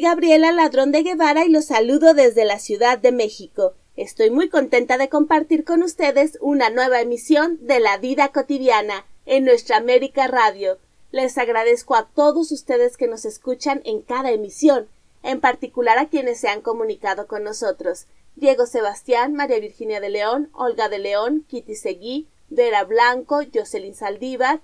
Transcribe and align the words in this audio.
Gabriela 0.00 0.52
Ladrón 0.52 0.92
de 0.92 1.02
Guevara 1.02 1.44
y 1.44 1.48
los 1.48 1.66
saludo 1.66 2.14
desde 2.14 2.44
la 2.44 2.58
Ciudad 2.58 2.98
de 2.98 3.12
México. 3.12 3.74
Estoy 3.96 4.30
muy 4.30 4.48
contenta 4.48 4.98
de 4.98 5.08
compartir 5.08 5.64
con 5.64 5.82
ustedes 5.82 6.38
una 6.40 6.70
nueva 6.70 7.00
emisión 7.00 7.58
de 7.66 7.80
la 7.80 7.98
vida 7.98 8.28
cotidiana 8.28 9.06
en 9.26 9.44
nuestra 9.44 9.76
América 9.76 10.26
Radio. 10.28 10.78
Les 11.10 11.36
agradezco 11.38 11.94
a 11.96 12.08
todos 12.08 12.52
ustedes 12.52 12.96
que 12.96 13.08
nos 13.08 13.24
escuchan 13.24 13.80
en 13.84 14.02
cada 14.02 14.30
emisión, 14.30 14.88
en 15.22 15.40
particular 15.40 15.98
a 15.98 16.08
quienes 16.08 16.38
se 16.38 16.48
han 16.48 16.60
comunicado 16.60 17.26
con 17.26 17.42
nosotros. 17.42 18.06
Diego 18.36 18.66
Sebastián, 18.66 19.34
María 19.34 19.58
Virginia 19.58 20.00
de 20.00 20.10
León, 20.10 20.48
Olga 20.52 20.88
de 20.88 20.98
León, 20.98 21.44
Kitty 21.48 21.74
Seguí, 21.74 22.28
Vera 22.50 22.84
Blanco, 22.84 23.40
Jocelyn 23.52 23.94
Saldívar, 23.94 24.60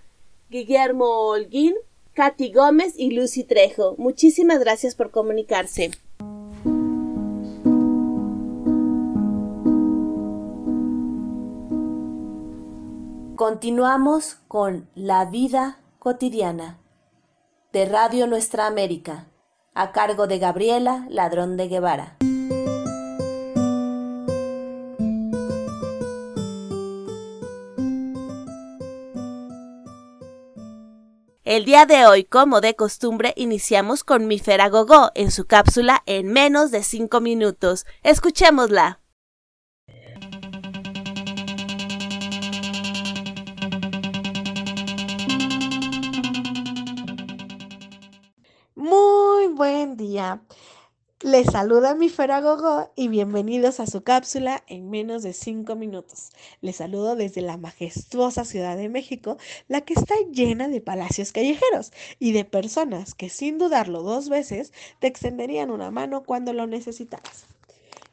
Guillermo 0.49 1.29
Holguín, 1.29 1.75
Katy 2.15 2.53
Gómez 2.53 2.95
y 2.97 3.11
Lucy 3.11 3.45
Trejo. 3.45 3.97
Muchísimas 3.99 4.61
gracias 4.61 4.95
por 4.95 5.11
comunicarse. 5.11 5.91
Continuamos 13.35 14.37
con 14.47 14.89
La 14.95 15.25
vida 15.25 15.81
cotidiana 15.99 16.79
de 17.73 17.85
Radio 17.85 18.29
Nuestra 18.29 18.69
América, 18.69 19.27
a 19.75 19.91
cargo 19.91 20.29
de 20.29 20.39
Gabriela 20.39 21.07
Ladrón 21.11 21.57
de 21.57 21.67
Guevara. 21.67 22.17
El 31.55 31.65
día 31.65 31.87
de 31.87 32.05
hoy, 32.05 32.25
como 32.25 32.61
de 32.61 32.75
costumbre, 32.75 33.33
iniciamos 33.37 34.03
con 34.03 34.27
mi 34.27 34.41
Gogó 34.41 35.13
en 35.15 35.31
su 35.31 35.47
cápsula 35.47 36.03
en 36.05 36.33
menos 36.33 36.73
de 36.73 36.83
cinco 36.83 37.21
minutos. 37.21 37.87
Escuchémosla. 38.03 38.99
Muy 48.75 49.47
buen 49.55 49.97
día. 49.97 50.43
Les 51.25 51.47
saluda 51.47 51.95
mi 51.95 52.11
Feragogo 52.11 52.91
y 52.97 53.09
bienvenidos 53.09 53.81
a 53.81 53.87
su 53.87 54.03
cápsula 54.03 54.63
en 54.67 54.91
menos 54.91 55.23
de 55.23 55.33
5 55.33 55.75
minutos. 55.75 56.29
Les 56.61 56.77
saludo 56.77 57.17
desde 57.17 57.41
la 57.41 57.57
majestuosa 57.57 58.45
Ciudad 58.45 58.77
de 58.77 58.91
México, 58.91 59.39
la 59.67 59.81
que 59.81 59.95
está 59.95 60.15
llena 60.31 60.69
de 60.69 60.83
palacios 60.83 61.33
callejeros 61.33 61.93
y 62.19 62.33
de 62.33 62.45
personas 62.45 63.15
que 63.15 63.31
sin 63.31 63.57
dudarlo 63.57 64.03
dos 64.03 64.29
veces 64.29 64.75
te 64.99 65.07
extenderían 65.07 65.71
una 65.71 65.91
mano 65.91 66.25
cuando 66.25 66.53
lo 66.53 66.67
necesitaras. 66.67 67.47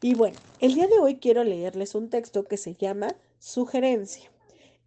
Y 0.01 0.13
bueno, 0.13 0.39
el 0.61 0.75
día 0.75 0.87
de 0.87 0.99
hoy 0.99 1.17
quiero 1.17 1.43
leerles 1.43 1.95
un 1.95 2.09
texto 2.09 2.45
que 2.45 2.55
se 2.55 2.75
llama 2.75 3.09
Sugerencia 3.39 4.31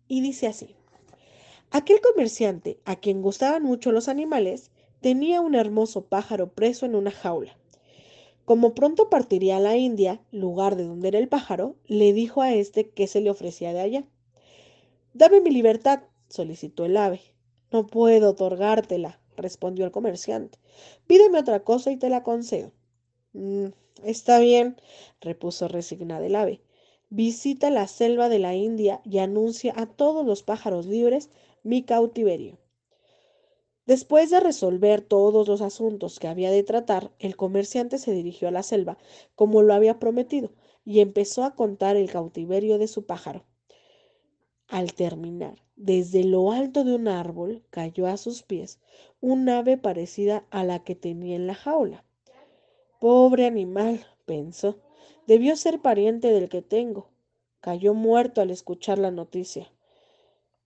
y 0.08 0.22
dice 0.22 0.46
así. 0.46 0.74
Aquel 1.70 2.00
comerciante 2.00 2.78
a 2.86 2.96
quien 2.96 3.20
gustaban 3.20 3.64
mucho 3.64 3.92
los 3.92 4.08
animales 4.08 4.70
tenía 5.02 5.42
un 5.42 5.54
hermoso 5.54 6.06
pájaro 6.06 6.54
preso 6.54 6.86
en 6.86 6.94
una 6.94 7.10
jaula. 7.10 7.58
Como 8.44 8.74
pronto 8.74 9.08
partiría 9.08 9.56
a 9.56 9.60
la 9.60 9.76
India, 9.76 10.20
lugar 10.30 10.76
de 10.76 10.84
donde 10.84 11.08
era 11.08 11.18
el 11.18 11.28
pájaro, 11.28 11.76
le 11.86 12.12
dijo 12.12 12.42
a 12.42 12.52
éste 12.52 12.90
que 12.90 13.06
se 13.06 13.22
le 13.22 13.30
ofrecía 13.30 13.72
de 13.72 13.80
allá. 13.80 14.04
Dame 15.14 15.40
mi 15.40 15.50
libertad, 15.50 16.02
solicitó 16.28 16.84
el 16.84 16.96
ave. 16.98 17.20
No 17.72 17.86
puedo 17.86 18.30
otorgártela, 18.30 19.18
respondió 19.36 19.86
el 19.86 19.92
comerciante. 19.92 20.58
Pídeme 21.06 21.38
otra 21.38 21.64
cosa 21.64 21.90
y 21.90 21.96
te 21.96 22.10
la 22.10 22.22
concedo. 22.22 22.72
Mm, 23.32 23.68
está 24.04 24.38
bien, 24.40 24.76
repuso 25.20 25.66
resignada 25.68 26.26
el 26.26 26.36
ave. 26.36 26.60
Visita 27.08 27.70
la 27.70 27.86
selva 27.86 28.28
de 28.28 28.40
la 28.40 28.54
India 28.54 29.00
y 29.04 29.18
anuncia 29.18 29.72
a 29.76 29.86
todos 29.86 30.26
los 30.26 30.42
pájaros 30.42 30.86
libres 30.86 31.30
mi 31.62 31.82
cautiverio. 31.82 32.58
Después 33.86 34.30
de 34.30 34.40
resolver 34.40 35.02
todos 35.02 35.46
los 35.46 35.60
asuntos 35.60 36.18
que 36.18 36.28
había 36.28 36.50
de 36.50 36.62
tratar, 36.62 37.12
el 37.18 37.36
comerciante 37.36 37.98
se 37.98 38.12
dirigió 38.12 38.48
a 38.48 38.50
la 38.50 38.62
selva, 38.62 38.96
como 39.34 39.62
lo 39.62 39.74
había 39.74 39.98
prometido, 39.98 40.52
y 40.84 41.00
empezó 41.00 41.44
a 41.44 41.54
contar 41.54 41.96
el 41.96 42.10
cautiverio 42.10 42.78
de 42.78 42.88
su 42.88 43.04
pájaro. 43.04 43.44
Al 44.68 44.94
terminar, 44.94 45.62
desde 45.76 46.24
lo 46.24 46.50
alto 46.50 46.84
de 46.84 46.94
un 46.94 47.08
árbol 47.08 47.62
cayó 47.68 48.06
a 48.06 48.16
sus 48.16 48.42
pies 48.42 48.80
un 49.20 49.48
ave 49.48 49.76
parecida 49.76 50.46
a 50.50 50.64
la 50.64 50.82
que 50.82 50.94
tenía 50.94 51.36
en 51.36 51.46
la 51.46 51.54
jaula. 51.54 52.04
Pobre 53.00 53.44
animal, 53.44 54.06
pensó, 54.24 54.80
debió 55.26 55.56
ser 55.56 55.82
pariente 55.82 56.32
del 56.32 56.48
que 56.48 56.62
tengo. 56.62 57.10
Cayó 57.60 57.92
muerto 57.92 58.40
al 58.40 58.50
escuchar 58.50 58.98
la 58.98 59.10
noticia. 59.10 59.70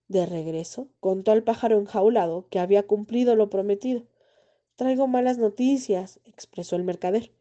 De 0.09 0.25
regreso, 0.25 0.87
contó 0.99 1.31
al 1.31 1.43
pájaro 1.43 1.77
enjaulado 1.77 2.47
que 2.49 2.57
había 2.57 2.87
cumplido 2.87 3.35
lo 3.35 3.51
prometido. 3.51 4.01
Traigo 4.75 5.05
malas 5.05 5.37
noticias, 5.37 6.19
expresó 6.25 6.75
el 6.75 6.83
mercader. 6.83 7.31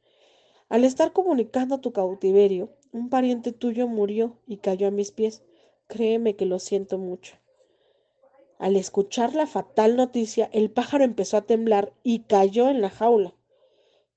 Al 0.69 0.85
estar 0.85 1.15
comunicando 1.15 1.81
tu 1.81 1.93
cautiverio, 1.95 2.69
un 2.93 3.09
pariente 3.09 3.53
tuyo 3.53 3.89
murió 3.89 4.37
y 4.47 4.59
cayó 4.59 4.87
a 4.87 4.91
mis 4.91 5.13
pies. 5.13 5.43
Créeme 5.87 6.37
que 6.37 6.45
lo 6.45 6.59
siento 6.59 6.99
mucho. 6.99 7.37
Al 8.59 8.77
escuchar 8.77 9.35
la 9.35 9.47
fatal 9.47 9.97
noticia, 9.97 10.51
el 10.53 10.71
pájaro 10.71 11.05
empezó 11.05 11.39
a 11.39 11.47
temblar 11.47 11.95
y 12.03 12.25
cayó 12.25 12.69
en 12.69 12.83
la 12.83 12.91
jaula. 12.91 13.33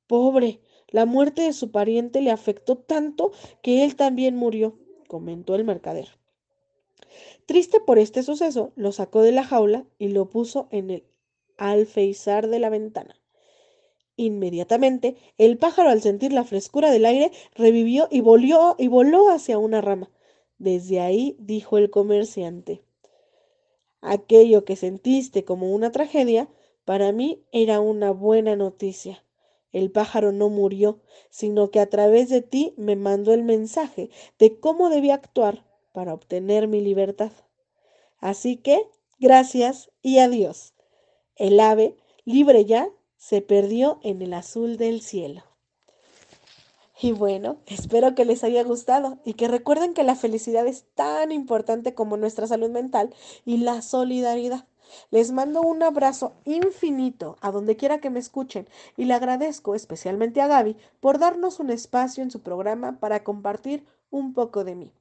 Pobre, 0.08 0.60
la 0.90 1.06
muerte 1.06 1.44
de 1.44 1.54
su 1.54 1.72
pariente 1.72 2.20
le 2.20 2.32
afectó 2.32 2.78
tanto 2.78 3.32
que 3.62 3.86
él 3.86 3.96
también 3.96 4.36
murió, 4.36 4.78
comentó 5.08 5.56
el 5.56 5.64
mercader. 5.64 6.21
Triste 7.46 7.80
por 7.80 8.00
este 8.00 8.24
suceso, 8.24 8.72
lo 8.76 8.92
sacó 8.92 9.22
de 9.22 9.32
la 9.32 9.44
jaula 9.44 9.86
y 10.00 10.10
lo 10.10 10.30
puso 10.30 10.68
en 10.72 10.90
el 10.90 11.04
alfeizar 11.58 12.48
de 12.48 12.60
la 12.60 12.70
ventana. 12.70 13.20
Inmediatamente, 14.16 15.16
el 15.38 15.58
pájaro, 15.58 15.90
al 15.90 16.02
sentir 16.02 16.32
la 16.34 16.44
frescura 16.44 16.92
del 16.92 17.06
aire, 17.06 17.32
revivió 17.56 18.08
y 18.12 18.22
volvió 18.22 18.76
y 18.78 18.88
voló 18.88 19.30
hacia 19.30 19.58
una 19.58 19.82
rama. 19.82 20.12
Desde 20.58 21.00
ahí 21.00 21.36
dijo 21.40 21.78
el 21.78 21.90
comerciante 21.90 22.84
Aquello 24.02 24.66
que 24.66 24.76
sentiste 24.76 25.44
como 25.44 25.74
una 25.74 25.92
tragedia, 25.92 26.50
para 26.86 27.12
mí 27.12 27.44
era 27.52 27.80
una 27.80 28.12
buena 28.12 28.56
noticia. 28.56 29.24
El 29.72 29.92
pájaro 29.92 30.32
no 30.32 30.50
murió, 30.50 31.00
sino 31.30 31.72
que 31.72 31.80
a 31.80 31.90
través 31.90 32.30
de 32.30 32.42
ti 32.42 32.74
me 32.78 32.96
mandó 32.96 33.34
el 33.34 33.44
mensaje 33.44 34.10
de 34.38 34.60
cómo 34.60 34.90
debía 34.90 35.16
actuar 35.16 35.64
para 35.92 36.14
obtener 36.14 36.68
mi 36.68 36.82
libertad. 36.82 37.32
Así 38.20 38.58
que, 38.58 38.88
gracias 39.20 39.92
y 40.02 40.20
adiós. 40.20 40.74
El 41.36 41.60
ave, 41.60 41.98
libre 42.26 42.66
ya, 42.66 42.90
se 43.18 43.42
perdió 43.42 44.00
en 44.04 44.22
el 44.22 44.34
azul 44.34 44.78
del 44.78 45.02
cielo. 45.02 45.44
Y 47.02 47.14
bueno, 47.14 47.58
espero 47.66 48.14
que 48.14 48.26
les 48.26 48.44
haya 48.44 48.64
gustado 48.64 49.18
y 49.26 49.34
que 49.34 49.48
recuerden 49.48 49.96
que 49.96 50.04
la 50.04 50.16
felicidad 50.16 50.68
es 50.68 50.86
tan 50.94 51.32
importante 51.32 51.96
como 51.96 52.16
nuestra 52.16 52.46
salud 52.46 52.70
mental 52.70 53.14
y 53.44 53.58
la 53.58 53.82
solidaridad. 53.82 54.68
Les 55.10 55.32
mando 55.32 55.62
un 55.62 55.82
abrazo 55.82 56.34
infinito 56.46 57.38
a 57.42 57.52
donde 57.52 57.76
quiera 57.76 58.00
que 58.00 58.12
me 58.12 58.20
escuchen 58.20 58.68
y 58.98 59.06
le 59.06 59.14
agradezco 59.16 59.74
especialmente 59.74 60.42
a 60.42 60.48
Gaby 60.48 60.76
por 61.00 61.18
darnos 61.18 61.60
un 61.60 61.72
espacio 61.72 62.24
en 62.24 62.30
su 62.30 62.42
programa 62.42 63.00
para 63.00 63.24
compartir 63.24 63.84
un 64.12 64.34
poco 64.34 64.64
de 64.64 64.76
mí. 64.76 64.92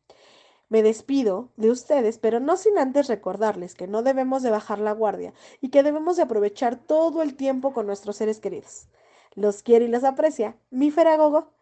Me 0.70 0.84
despido 0.84 1.50
de 1.56 1.68
ustedes, 1.68 2.18
pero 2.18 2.38
no 2.38 2.56
sin 2.56 2.78
antes 2.78 3.08
recordarles 3.08 3.74
que 3.74 3.88
no 3.88 4.02
debemos 4.04 4.42
de 4.44 4.50
bajar 4.50 4.78
la 4.78 4.92
guardia 4.92 5.34
y 5.60 5.70
que 5.70 5.82
debemos 5.82 6.16
de 6.16 6.22
aprovechar 6.22 6.76
todo 6.76 7.22
el 7.22 7.34
tiempo 7.34 7.74
con 7.74 7.86
nuestros 7.86 8.16
seres 8.16 8.38
queridos. 8.38 8.86
Los 9.34 9.64
quiere 9.64 9.86
y 9.86 9.88
los 9.88 10.04
aprecia. 10.04 10.56
Mi 10.70 10.92
Feragogo. 10.92 11.52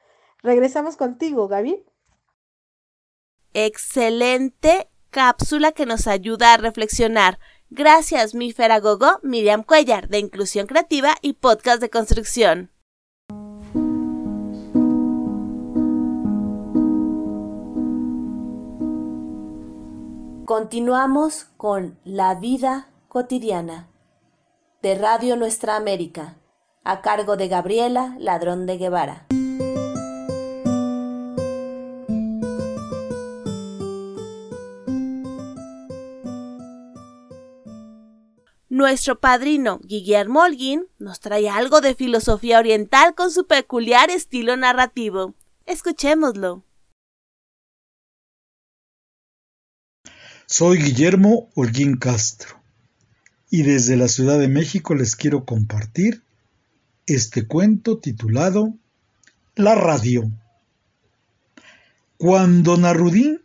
Regresamos 0.42 0.96
contigo, 0.96 1.48
Gaby. 1.48 1.84
Excelente 3.54 4.90
cápsula 5.08 5.72
que 5.72 5.86
nos 5.86 6.06
ayuda 6.06 6.52
a 6.52 6.58
reflexionar. 6.58 7.38
Gracias, 7.70 8.34
mi 8.34 8.52
Feragogo, 8.52 9.20
Miriam 9.22 9.62
Cuellar, 9.62 10.08
de 10.08 10.18
Inclusión 10.18 10.66
Creativa 10.66 11.16
y 11.22 11.32
Podcast 11.32 11.80
de 11.80 11.88
Construcción. 11.88 12.70
Continuamos 20.48 21.44
con 21.58 21.98
La 22.06 22.34
vida 22.34 22.88
cotidiana 23.08 23.90
de 24.80 24.94
Radio 24.94 25.36
Nuestra 25.36 25.76
América, 25.76 26.38
a 26.84 27.02
cargo 27.02 27.36
de 27.36 27.48
Gabriela 27.48 28.16
Ladrón 28.18 28.64
de 28.64 28.78
Guevara. 28.78 29.26
Nuestro 38.70 39.20
padrino 39.20 39.80
Guillermo 39.82 40.40
Holguín 40.40 40.86
nos 40.98 41.20
trae 41.20 41.50
algo 41.50 41.82
de 41.82 41.94
filosofía 41.94 42.58
oriental 42.58 43.14
con 43.14 43.30
su 43.30 43.46
peculiar 43.46 44.08
estilo 44.08 44.56
narrativo. 44.56 45.34
Escuchémoslo. 45.66 46.64
Soy 50.50 50.78
Guillermo 50.78 51.50
Holguín 51.54 51.98
Castro 51.98 52.58
y 53.50 53.64
desde 53.64 53.98
la 53.98 54.08
Ciudad 54.08 54.38
de 54.38 54.48
México 54.48 54.94
les 54.94 55.14
quiero 55.14 55.44
compartir 55.44 56.22
este 57.06 57.46
cuento 57.46 57.98
titulado 57.98 58.72
La 59.56 59.74
radio. 59.74 60.32
Cuando 62.16 62.78
Narudín 62.78 63.42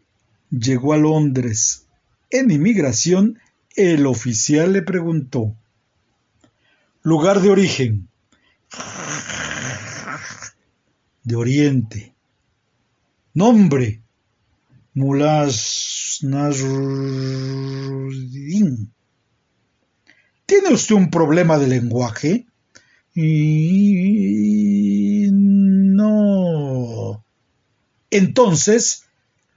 llegó 0.49 0.93
a 0.93 0.97
Londres 0.97 1.87
en 2.29 2.51
inmigración, 2.51 3.37
el 3.75 4.05
oficial 4.05 4.71
le 4.71 4.81
preguntó, 4.81 5.57
lugar 7.01 7.41
de 7.41 7.49
origen, 7.49 8.07
de 11.23 11.35
Oriente, 11.35 12.15
nombre, 13.33 13.99
Mulas 14.93 15.92
¿Tiene 20.45 20.71
usted 20.71 20.95
un 20.95 21.09
problema 21.09 21.57
de 21.57 21.67
lenguaje? 21.67 22.45
No. 25.93 27.23
Entonces, 28.09 29.03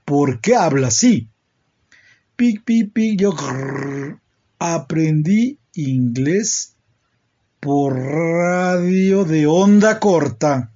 ¿por 0.03 0.41
qué 0.41 0.55
habla 0.55 0.87
así? 0.87 1.29
Pic, 2.35 2.63
pic, 2.63 2.91
pic, 2.91 3.19
yo 3.19 3.33
aprendí 4.59 5.59
inglés 5.73 6.75
por 7.59 7.95
radio 7.95 9.23
de 9.23 9.47
onda 9.47 9.99
corta. 9.99 10.71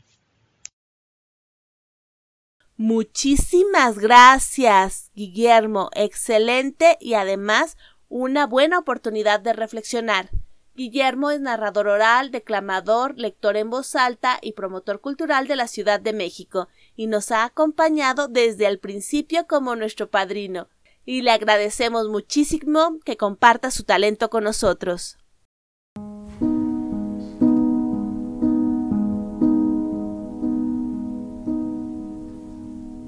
Muchísimas 2.84 4.00
gracias, 4.00 5.12
Guillermo. 5.14 5.92
Excelente 5.94 6.98
y 7.00 7.14
además 7.14 7.78
una 8.10 8.48
buena 8.48 8.80
oportunidad 8.80 9.40
de 9.40 9.54
reflexionar. 9.54 10.32
Guillermo 10.74 11.30
es 11.30 11.40
narrador 11.40 11.88
oral, 11.88 12.32
declamador, 12.32 13.20
lector 13.20 13.56
en 13.56 13.70
voz 13.70 13.96
alta 13.96 14.40
y 14.42 14.54
promotor 14.54 15.00
cultural 15.00 15.46
de 15.46 15.58
la 15.58 15.68
Ciudad 15.68 16.00
de 16.00 16.12
México, 16.12 16.70
y 16.96 17.06
nos 17.06 17.30
ha 17.30 17.44
acompañado 17.44 18.28
desde 18.28 18.66
el 18.66 18.80
principio 18.80 19.46
como 19.46 19.76
nuestro 19.76 20.10
padrino, 20.10 20.68
y 21.06 21.22
le 21.22 21.30
agradecemos 21.30 22.10
muchísimo 22.10 22.98
que 23.06 23.16
comparta 23.16 23.70
su 23.70 23.84
talento 23.84 24.32
con 24.32 24.44
nosotros. 24.44 25.20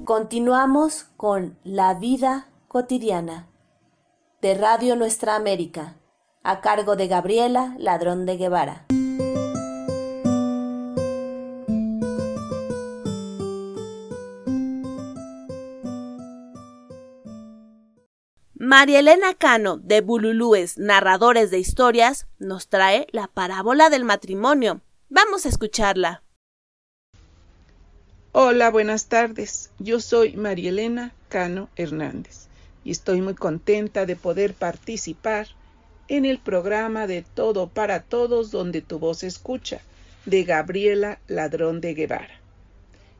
Continuamos 0.04 1.06
con 1.16 1.58
La 1.64 1.94
vida 1.94 2.50
cotidiana 2.68 3.48
de 4.42 4.52
Radio 4.52 4.96
Nuestra 4.96 5.34
América, 5.34 5.96
a 6.42 6.60
cargo 6.60 6.94
de 6.94 7.08
Gabriela 7.08 7.74
Ladrón 7.78 8.26
de 8.26 8.36
Guevara. 8.36 8.84
María 18.52 18.98
Elena 18.98 19.32
Cano, 19.32 19.78
de 19.78 20.02
Bululúes, 20.02 20.76
Narradores 20.76 21.50
de 21.50 21.60
Historias, 21.60 22.26
nos 22.38 22.68
trae 22.68 23.06
la 23.12 23.28
parábola 23.28 23.88
del 23.88 24.04
matrimonio. 24.04 24.82
Vamos 25.08 25.46
a 25.46 25.48
escucharla. 25.48 26.23
Hola, 28.36 28.68
buenas 28.72 29.06
tardes. 29.06 29.70
Yo 29.78 30.00
soy 30.00 30.32
María 30.32 30.70
Elena 30.70 31.12
Cano 31.28 31.68
Hernández 31.76 32.48
y 32.82 32.90
estoy 32.90 33.20
muy 33.20 33.34
contenta 33.34 34.06
de 34.06 34.16
poder 34.16 34.54
participar 34.54 35.46
en 36.08 36.24
el 36.24 36.40
programa 36.40 37.06
de 37.06 37.22
Todo 37.22 37.68
para 37.68 38.02
Todos 38.02 38.50
donde 38.50 38.82
tu 38.82 38.98
voz 38.98 39.22
escucha 39.22 39.82
de 40.26 40.42
Gabriela 40.42 41.20
Ladrón 41.28 41.80
de 41.80 41.94
Guevara. 41.94 42.40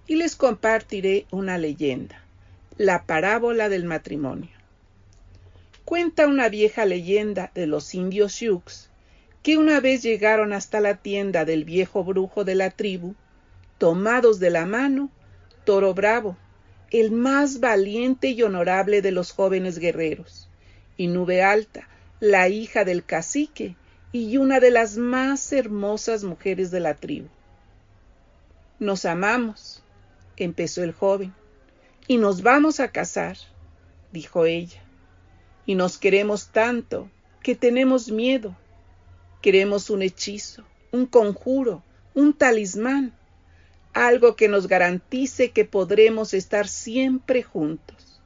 Y 0.08 0.16
les 0.16 0.34
compartiré 0.34 1.26
una 1.31 1.58
leyenda, 1.58 2.20
la 2.76 3.05
parábola 3.05 3.69
del 3.69 3.84
matrimonio. 3.84 4.50
Cuenta 5.84 6.26
una 6.26 6.49
vieja 6.49 6.87
leyenda 6.87 7.52
de 7.55 7.69
los 7.69 7.94
indios 7.94 8.32
Sioux 8.32 8.64
que 9.44 9.58
una 9.58 9.78
vez 9.78 10.02
llegaron 10.02 10.52
hasta 10.52 10.81
la 10.81 10.96
tienda 10.96 11.44
del 11.44 11.62
viejo 11.62 12.02
brujo 12.02 12.44
de 12.44 12.56
la 12.56 12.70
tribu, 12.70 13.14
tomados 13.85 14.41
de 14.41 14.49
la 14.49 14.65
mano, 14.65 15.11
Toro 15.67 15.93
Bravo, 15.93 16.39
el 16.91 17.11
más 17.11 17.61
valiente 17.61 18.29
y 18.29 18.43
honorable 18.43 19.03
de 19.03 19.11
los 19.11 19.31
jóvenes 19.33 19.79
guerreros, 19.79 20.49
y 20.97 21.09
Nube 21.09 21.43
Alta, 21.43 21.87
la 22.19 22.49
hija 22.49 22.87
del 22.87 23.05
cacique 23.05 23.77
y 24.11 24.39
una 24.39 24.59
de 24.59 24.71
las 24.71 24.97
más 24.97 25.53
hermosas 25.53 26.25
mujeres 26.25 26.71
de 26.71 26.81
la 26.81 26.95
tribu. 26.95 27.29
Nos 28.79 29.05
amamos, 29.05 29.83
empezó 30.39 30.83
el 30.83 30.93
joven, 30.93 31.35
y 32.09 32.17
nos 32.17 32.41
vamos 32.41 32.81
a 32.81 32.89
casar, 32.89 33.37
dijo 34.13 34.47
ella, 34.47 34.81
y 35.67 35.75
nos 35.75 35.99
queremos 35.99 36.49
tanto 36.49 37.11
que 37.43 37.55
tenemos 37.55 38.11
miedo. 38.11 38.57
Queremos 39.43 39.91
un 39.91 40.01
hechizo, 40.01 40.65
un 40.91 41.05
conjuro, 41.05 41.83
un 42.15 42.33
talismán, 42.33 43.13
algo 43.95 44.35
que 44.35 44.49
nos 44.49 44.67
garantice 44.67 45.53
que 45.53 45.65
podremos 45.65 46.35
estar 46.35 46.67
siempre 46.67 47.45
juntos, 47.45 48.21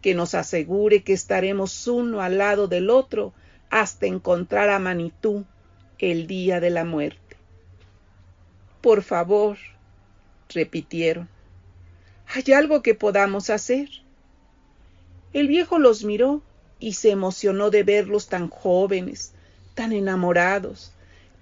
que 0.00 0.14
nos 0.14 0.34
asegure 0.34 1.04
que 1.04 1.12
estaremos 1.12 1.86
uno 1.86 2.22
al 2.22 2.38
lado 2.38 2.68
del 2.68 2.88
otro 2.88 3.34
hasta 3.70 4.06
encontrar 4.06 4.70
a 4.70 4.78
Manitú 4.78 5.44
el 5.98 6.26
día 6.26 6.58
de 6.58 6.70
la 6.70 6.84
muerte. 6.84 7.36
Por 8.80 9.02
favor, 9.02 9.58
repitieron, 10.48 11.28
¿hay 12.34 12.52
algo 12.54 12.82
que 12.82 12.94
podamos 12.94 13.50
hacer? 13.50 13.88
El 15.34 15.48
viejo 15.48 15.78
los 15.78 16.04
miró 16.04 16.42
y 16.80 16.94
se 16.94 17.10
emocionó 17.10 17.70
de 17.70 17.82
verlos 17.82 18.28
tan 18.28 18.48
jóvenes, 18.48 19.32
tan 19.74 19.92
enamorados, 19.92 20.92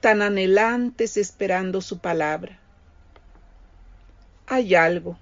tan 0.00 0.20
anhelantes 0.22 1.16
esperando 1.16 1.80
su 1.80 1.98
palabra. 1.98 2.61
Hay 4.46 4.74
algo, 4.74 5.16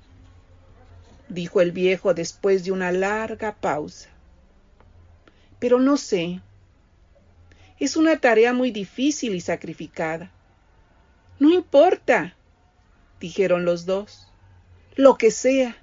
dijo 1.28 1.60
el 1.60 1.72
viejo 1.72 2.14
después 2.14 2.64
de 2.64 2.72
una 2.72 2.90
larga 2.92 3.54
pausa. 3.54 4.08
Pero 5.58 5.78
no 5.78 5.96
sé. 5.96 6.40
Es 7.78 7.96
una 7.96 8.18
tarea 8.18 8.52
muy 8.52 8.70
difícil 8.70 9.34
y 9.34 9.40
sacrificada. 9.40 10.30
No 11.38 11.50
importa, 11.50 12.34
dijeron 13.20 13.64
los 13.64 13.86
dos. 13.86 14.26
Lo 14.96 15.16
que 15.16 15.30
sea, 15.30 15.76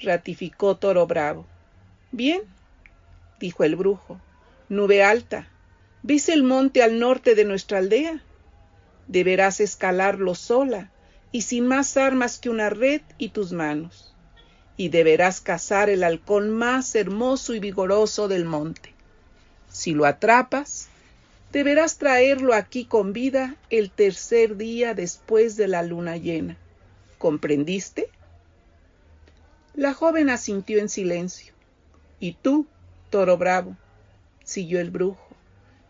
ratificó 0.00 0.76
Toro 0.76 1.06
Bravo. 1.06 1.46
Bien, 2.10 2.42
dijo 3.38 3.64
el 3.64 3.76
brujo. 3.76 4.20
Nube 4.68 5.04
alta, 5.04 5.48
¿ves 6.02 6.28
el 6.28 6.42
monte 6.42 6.82
al 6.82 6.98
norte 6.98 7.34
de 7.34 7.44
nuestra 7.44 7.78
aldea? 7.78 8.22
Deberás 9.06 9.60
escalarlo 9.60 10.34
sola 10.34 10.90
y 11.34 11.42
sin 11.42 11.66
más 11.66 11.96
armas 11.96 12.38
que 12.38 12.48
una 12.48 12.70
red 12.70 13.00
y 13.18 13.30
tus 13.30 13.50
manos. 13.50 14.14
Y 14.76 14.90
deberás 14.90 15.40
cazar 15.40 15.90
el 15.90 16.04
halcón 16.04 16.50
más 16.50 16.94
hermoso 16.94 17.54
y 17.54 17.58
vigoroso 17.58 18.28
del 18.28 18.44
monte. 18.44 18.92
Si 19.68 19.94
lo 19.94 20.06
atrapas, 20.06 20.86
deberás 21.50 21.98
traerlo 21.98 22.54
aquí 22.54 22.84
con 22.84 23.12
vida 23.12 23.56
el 23.68 23.90
tercer 23.90 24.56
día 24.56 24.94
después 24.94 25.56
de 25.56 25.66
la 25.66 25.82
luna 25.82 26.18
llena. 26.18 26.56
¿Comprendiste? 27.18 28.10
La 29.74 29.92
joven 29.92 30.30
asintió 30.30 30.78
en 30.78 30.88
silencio. 30.88 31.52
Y 32.20 32.34
tú, 32.34 32.68
toro 33.10 33.36
bravo, 33.38 33.76
siguió 34.44 34.80
el 34.80 34.92
brujo, 34.92 35.26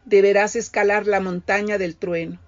deberás 0.06 0.56
escalar 0.56 1.06
la 1.06 1.20
montaña 1.20 1.76
del 1.76 1.96
trueno. 1.96 2.40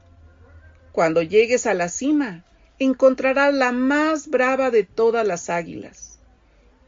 Cuando 0.93 1.21
llegues 1.21 1.67
a 1.67 1.75
la 1.75 1.91
cima, 1.91 2.46
encontrarás 2.79 3.55
la 3.55 3.73
más 3.73 4.29
brava 4.29 4.71
de 4.71 4.85
todas 4.85 5.27
las 5.27 5.49
águilas, 5.49 6.19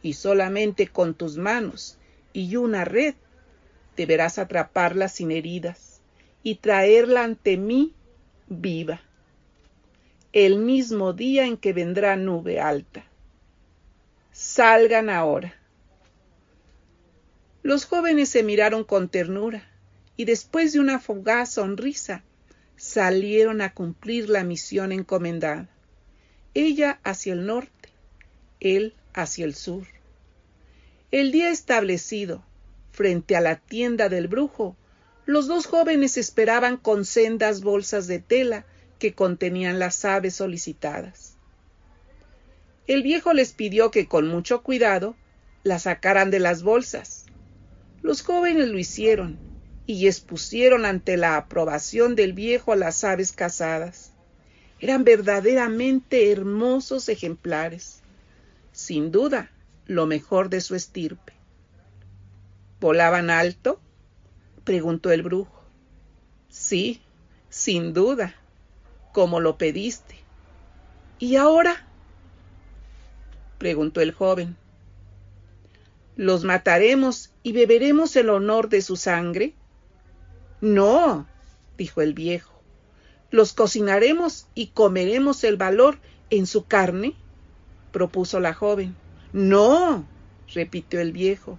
y 0.02 0.14
solamente 0.14 0.88
con 0.88 1.14
tus 1.14 1.36
manos 1.36 1.98
y 2.32 2.56
una 2.56 2.84
red 2.84 3.14
deberás 3.96 4.38
atraparla 4.38 5.08
sin 5.08 5.30
heridas 5.30 6.00
y 6.42 6.56
traerla 6.56 7.24
ante 7.24 7.56
mí 7.56 7.94
viva, 8.46 9.00
el 10.32 10.58
mismo 10.58 11.12
día 11.12 11.46
en 11.46 11.56
que 11.56 11.72
vendrá 11.72 12.16
nube 12.16 12.60
alta. 12.60 13.04
Salgan 14.30 15.10
ahora. 15.10 15.54
Los 17.62 17.86
jóvenes 17.86 18.28
se 18.28 18.42
miraron 18.42 18.84
con 18.84 19.08
ternura 19.08 19.68
y 20.16 20.26
después 20.26 20.72
de 20.72 20.80
una 20.80 21.00
fugaz 21.00 21.54
sonrisa, 21.54 22.22
salieron 22.76 23.60
a 23.60 23.74
cumplir 23.74 24.28
la 24.28 24.44
misión 24.44 24.92
encomendada. 24.92 25.68
Ella 26.60 26.98
hacia 27.04 27.34
el 27.34 27.46
norte, 27.46 27.88
él 28.58 28.92
hacia 29.14 29.44
el 29.44 29.54
sur. 29.54 29.86
El 31.12 31.30
día 31.30 31.50
establecido, 31.50 32.42
frente 32.90 33.36
a 33.36 33.40
la 33.40 33.60
tienda 33.60 34.08
del 34.08 34.26
brujo, 34.26 34.74
los 35.24 35.46
dos 35.46 35.66
jóvenes 35.66 36.16
esperaban 36.16 36.76
con 36.76 37.04
sendas 37.04 37.60
bolsas 37.60 38.08
de 38.08 38.18
tela 38.18 38.66
que 38.98 39.14
contenían 39.14 39.78
las 39.78 40.04
aves 40.04 40.34
solicitadas. 40.34 41.36
El 42.88 43.04
viejo 43.04 43.34
les 43.34 43.52
pidió 43.52 43.92
que 43.92 44.08
con 44.08 44.26
mucho 44.26 44.64
cuidado 44.64 45.14
la 45.62 45.78
sacaran 45.78 46.32
de 46.32 46.40
las 46.40 46.64
bolsas. 46.64 47.26
Los 48.02 48.22
jóvenes 48.22 48.66
lo 48.66 48.80
hicieron 48.80 49.38
y 49.86 50.08
expusieron 50.08 50.86
ante 50.86 51.18
la 51.18 51.36
aprobación 51.36 52.16
del 52.16 52.32
viejo 52.32 52.72
a 52.72 52.76
las 52.76 53.04
aves 53.04 53.30
cazadas. 53.30 54.10
Eran 54.80 55.04
verdaderamente 55.04 56.30
hermosos 56.30 57.08
ejemplares. 57.08 58.00
Sin 58.72 59.10
duda, 59.10 59.50
lo 59.86 60.06
mejor 60.06 60.50
de 60.50 60.60
su 60.60 60.74
estirpe. 60.74 61.32
¿Volaban 62.80 63.30
alto? 63.30 63.80
preguntó 64.64 65.10
el 65.10 65.22
brujo. 65.22 65.64
Sí, 66.48 67.00
sin 67.48 67.92
duda, 67.92 68.34
como 69.12 69.40
lo 69.40 69.58
pediste. 69.58 70.16
¿Y 71.18 71.36
ahora? 71.36 71.86
preguntó 73.58 74.00
el 74.00 74.12
joven. 74.12 74.56
¿Los 76.14 76.44
mataremos 76.44 77.32
y 77.42 77.52
beberemos 77.52 78.14
el 78.16 78.28
honor 78.28 78.68
de 78.68 78.82
su 78.82 78.96
sangre? 78.96 79.54
No, 80.60 81.26
dijo 81.76 82.02
el 82.02 82.14
viejo. 82.14 82.57
¿Los 83.30 83.52
cocinaremos 83.52 84.46
y 84.54 84.68
comeremos 84.68 85.44
el 85.44 85.56
valor 85.56 85.98
en 86.30 86.46
su 86.46 86.64
carne? 86.66 87.14
propuso 87.92 88.40
la 88.40 88.54
joven. 88.54 88.94
No, 89.32 90.06
repitió 90.54 91.00
el 91.00 91.12
viejo. 91.12 91.58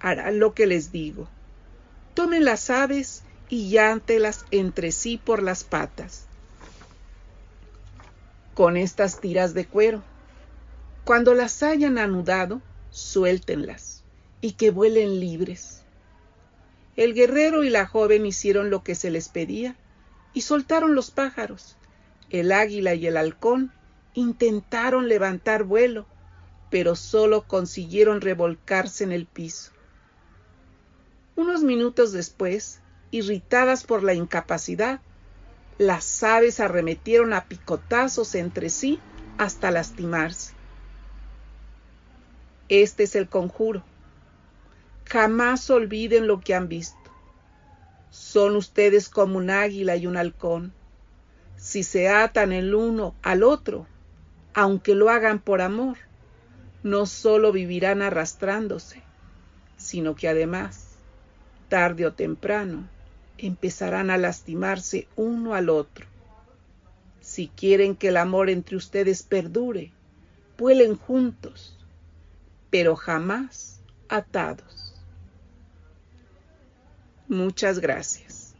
Harán 0.00 0.40
lo 0.40 0.54
que 0.54 0.66
les 0.66 0.90
digo. 0.90 1.28
Tomen 2.14 2.44
las 2.44 2.70
aves 2.70 3.22
y 3.48 3.70
llántelas 3.70 4.44
entre 4.50 4.90
sí 4.90 5.16
por 5.16 5.42
las 5.42 5.62
patas. 5.62 6.26
Con 8.54 8.76
estas 8.76 9.20
tiras 9.20 9.54
de 9.54 9.66
cuero. 9.66 10.02
Cuando 11.04 11.34
las 11.34 11.62
hayan 11.62 11.98
anudado, 11.98 12.60
suéltenlas 12.90 14.02
y 14.40 14.52
que 14.52 14.70
vuelen 14.70 15.20
libres. 15.20 15.82
El 16.96 17.14
guerrero 17.14 17.62
y 17.62 17.70
la 17.70 17.86
joven 17.86 18.26
hicieron 18.26 18.70
lo 18.70 18.82
que 18.82 18.94
se 18.96 19.10
les 19.10 19.28
pedía 19.28 19.76
y 20.36 20.42
soltaron 20.42 20.94
los 20.94 21.10
pájaros. 21.10 21.78
El 22.28 22.52
águila 22.52 22.92
y 22.92 23.06
el 23.06 23.16
halcón 23.16 23.72
intentaron 24.12 25.08
levantar 25.08 25.64
vuelo, 25.64 26.04
pero 26.70 26.94
solo 26.94 27.48
consiguieron 27.48 28.20
revolcarse 28.20 29.02
en 29.02 29.12
el 29.12 29.24
piso. 29.24 29.72
Unos 31.36 31.62
minutos 31.62 32.12
después, 32.12 32.80
irritadas 33.10 33.84
por 33.84 34.02
la 34.02 34.12
incapacidad, 34.12 35.00
las 35.78 36.22
aves 36.22 36.60
arremetieron 36.60 37.32
a 37.32 37.46
picotazos 37.46 38.34
entre 38.34 38.68
sí 38.68 39.00
hasta 39.38 39.70
lastimarse. 39.70 40.52
Este 42.68 43.04
es 43.04 43.16
el 43.16 43.30
conjuro. 43.30 43.82
Jamás 45.06 45.70
olviden 45.70 46.26
lo 46.26 46.42
que 46.42 46.54
han 46.54 46.68
visto. 46.68 47.05
Son 48.32 48.56
ustedes 48.56 49.08
como 49.08 49.38
un 49.38 49.50
águila 49.50 49.94
y 49.94 50.08
un 50.08 50.16
halcón. 50.16 50.72
Si 51.56 51.84
se 51.84 52.08
atan 52.08 52.50
el 52.52 52.74
uno 52.74 53.14
al 53.22 53.44
otro, 53.44 53.86
aunque 54.52 54.96
lo 54.96 55.10
hagan 55.10 55.38
por 55.38 55.60
amor, 55.60 55.96
no 56.82 57.06
solo 57.06 57.52
vivirán 57.52 58.02
arrastrándose, 58.02 59.00
sino 59.76 60.16
que 60.16 60.28
además, 60.28 60.96
tarde 61.68 62.04
o 62.04 62.14
temprano, 62.14 62.88
empezarán 63.38 64.10
a 64.10 64.18
lastimarse 64.18 65.06
uno 65.14 65.54
al 65.54 65.70
otro. 65.70 66.06
Si 67.20 67.46
quieren 67.46 67.94
que 67.94 68.08
el 68.08 68.16
amor 68.16 68.50
entre 68.50 68.76
ustedes 68.76 69.22
perdure, 69.22 69.92
vuelen 70.58 70.96
juntos 70.96 71.76
pero 72.70 72.96
jamás 72.96 73.80
atados. 74.08 74.85
Muchas 77.28 77.78
gracias. 77.78 78.54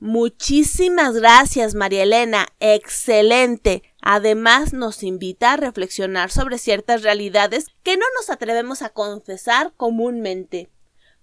Muchísimas 0.00 1.14
gracias, 1.14 1.74
María 1.74 2.04
Elena. 2.04 2.46
Excelente. 2.60 3.82
Además, 4.00 4.72
nos 4.72 5.02
invita 5.02 5.52
a 5.52 5.56
reflexionar 5.56 6.30
sobre 6.30 6.58
ciertas 6.58 7.02
realidades 7.02 7.66
que 7.82 7.96
no 7.96 8.04
nos 8.16 8.30
atrevemos 8.30 8.82
a 8.82 8.90
confesar 8.90 9.72
comúnmente. 9.76 10.70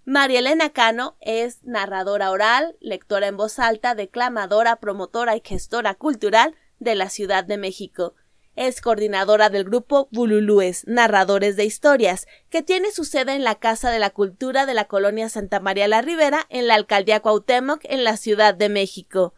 María 0.04 0.40
Elena 0.40 0.72
Cano 0.72 1.16
es 1.22 1.64
narradora 1.64 2.32
oral, 2.32 2.76
lectora 2.82 3.28
en 3.28 3.38
voz 3.38 3.60
alta, 3.60 3.96
declamadora, 3.96 4.76
promotora 4.76 5.38
y 5.38 5.42
gestora 5.44 5.96
cultural 5.96 6.54
de 6.80 6.96
la 6.96 7.10
Ciudad 7.10 7.46
de 7.46 7.58
México. 7.58 8.14
Es 8.56 8.80
coordinadora 8.80 9.50
del 9.50 9.66
grupo 9.66 10.08
Bululúes, 10.12 10.88
Narradores 10.88 11.58
de 11.58 11.66
Historias, 11.66 12.26
que 12.50 12.62
tiene 12.62 12.92
su 12.92 13.04
sede 13.04 13.34
en 13.34 13.44
la 13.44 13.56
Casa 13.56 13.92
de 13.92 14.00
la 14.00 14.12
Cultura 14.12 14.66
de 14.66 14.74
la 14.74 14.86
Colonia 14.86 15.28
Santa 15.28 15.60
María 15.60 15.90
la 15.90 16.02
Ribera, 16.02 16.46
en 16.50 16.68
la 16.68 16.76
Alcaldía 16.76 17.20
Cuauhtémoc, 17.20 17.82
en 17.84 18.06
la 18.06 18.16
Ciudad 18.16 18.56
de 18.56 18.70
México. 18.70 19.34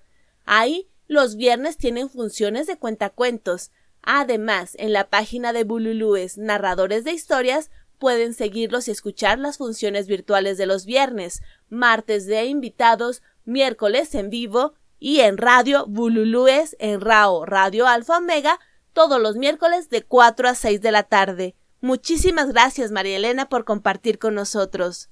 Ahí, 0.45 0.87
los 1.07 1.35
viernes 1.35 1.77
tienen 1.77 2.09
funciones 2.09 2.67
de 2.67 2.77
cuentacuentos. 2.77 3.71
Además, 4.03 4.75
en 4.77 4.93
la 4.93 5.09
página 5.09 5.51
de 5.51 5.63
Bululúes, 5.63 6.37
Narradores 6.37 7.03
de 7.03 7.13
Historias, 7.13 7.71
pueden 7.97 8.35
seguirlos 8.35 8.87
y 8.87 8.91
escuchar 8.91 9.39
las 9.39 9.57
funciones 9.57 10.07
virtuales 10.07 10.59
de 10.59 10.67
los 10.67 10.85
viernes, 10.85 11.41
martes 11.69 12.27
de 12.27 12.45
invitados, 12.45 13.23
miércoles 13.45 14.13
en 14.13 14.29
vivo 14.29 14.75
y 14.99 15.21
en 15.21 15.37
radio 15.37 15.85
Bululúes 15.87 16.75
en 16.79 17.01
RAO 17.01 17.45
Radio 17.45 17.87
Alfa 17.87 18.17
Omega 18.17 18.59
todos 18.97 19.21
los 19.21 19.35
miércoles 19.35 19.91
de 19.91 20.01
4 20.01 20.49
a 20.49 20.55
6 20.55 20.81
de 20.81 20.91
la 20.91 21.03
tarde. 21.03 21.55
Muchísimas 21.81 22.51
gracias, 22.51 22.89
María 22.89 23.17
Elena, 23.17 23.47
por 23.47 23.63
compartir 23.63 24.17
con 24.17 24.33
nosotros. 24.33 25.11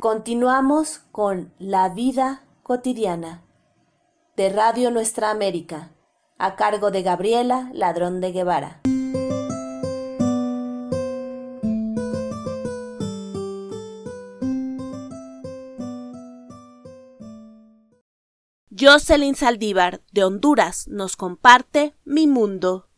Continuamos 0.00 1.02
con 1.12 1.52
La 1.58 1.90
vida 1.90 2.42
cotidiana 2.62 3.42
de 4.34 4.48
Radio 4.48 4.90
Nuestra 4.90 5.30
América, 5.30 5.90
a 6.38 6.56
cargo 6.56 6.90
de 6.90 7.02
Gabriela 7.02 7.68
Ladrón 7.74 8.22
de 8.22 8.32
Guevara. 8.32 8.80
Jocelyn 18.84 19.36
Saldívar, 19.36 20.00
de 20.10 20.24
Honduras, 20.24 20.88
nos 20.88 21.14
comparte 21.14 21.94
Mi 22.04 22.26
Mundo. 22.26 22.88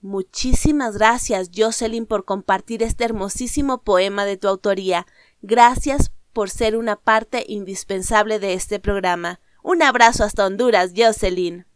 Muchísimas 0.00 0.96
gracias, 0.96 1.50
Jocelyn, 1.54 2.06
por 2.06 2.24
compartir 2.24 2.82
este 2.82 3.04
hermosísimo 3.04 3.82
poema 3.82 4.24
de 4.24 4.38
tu 4.38 4.48
autoría. 4.48 5.06
Gracias 5.42 6.12
por 6.32 6.48
ser 6.48 6.78
una 6.78 6.96
parte 6.96 7.44
indispensable 7.46 8.38
de 8.38 8.54
este 8.54 8.80
programa. 8.80 9.38
Un 9.62 9.82
abrazo 9.82 10.24
hasta 10.24 10.46
Honduras, 10.46 10.94
Jocelyn. 10.96 11.66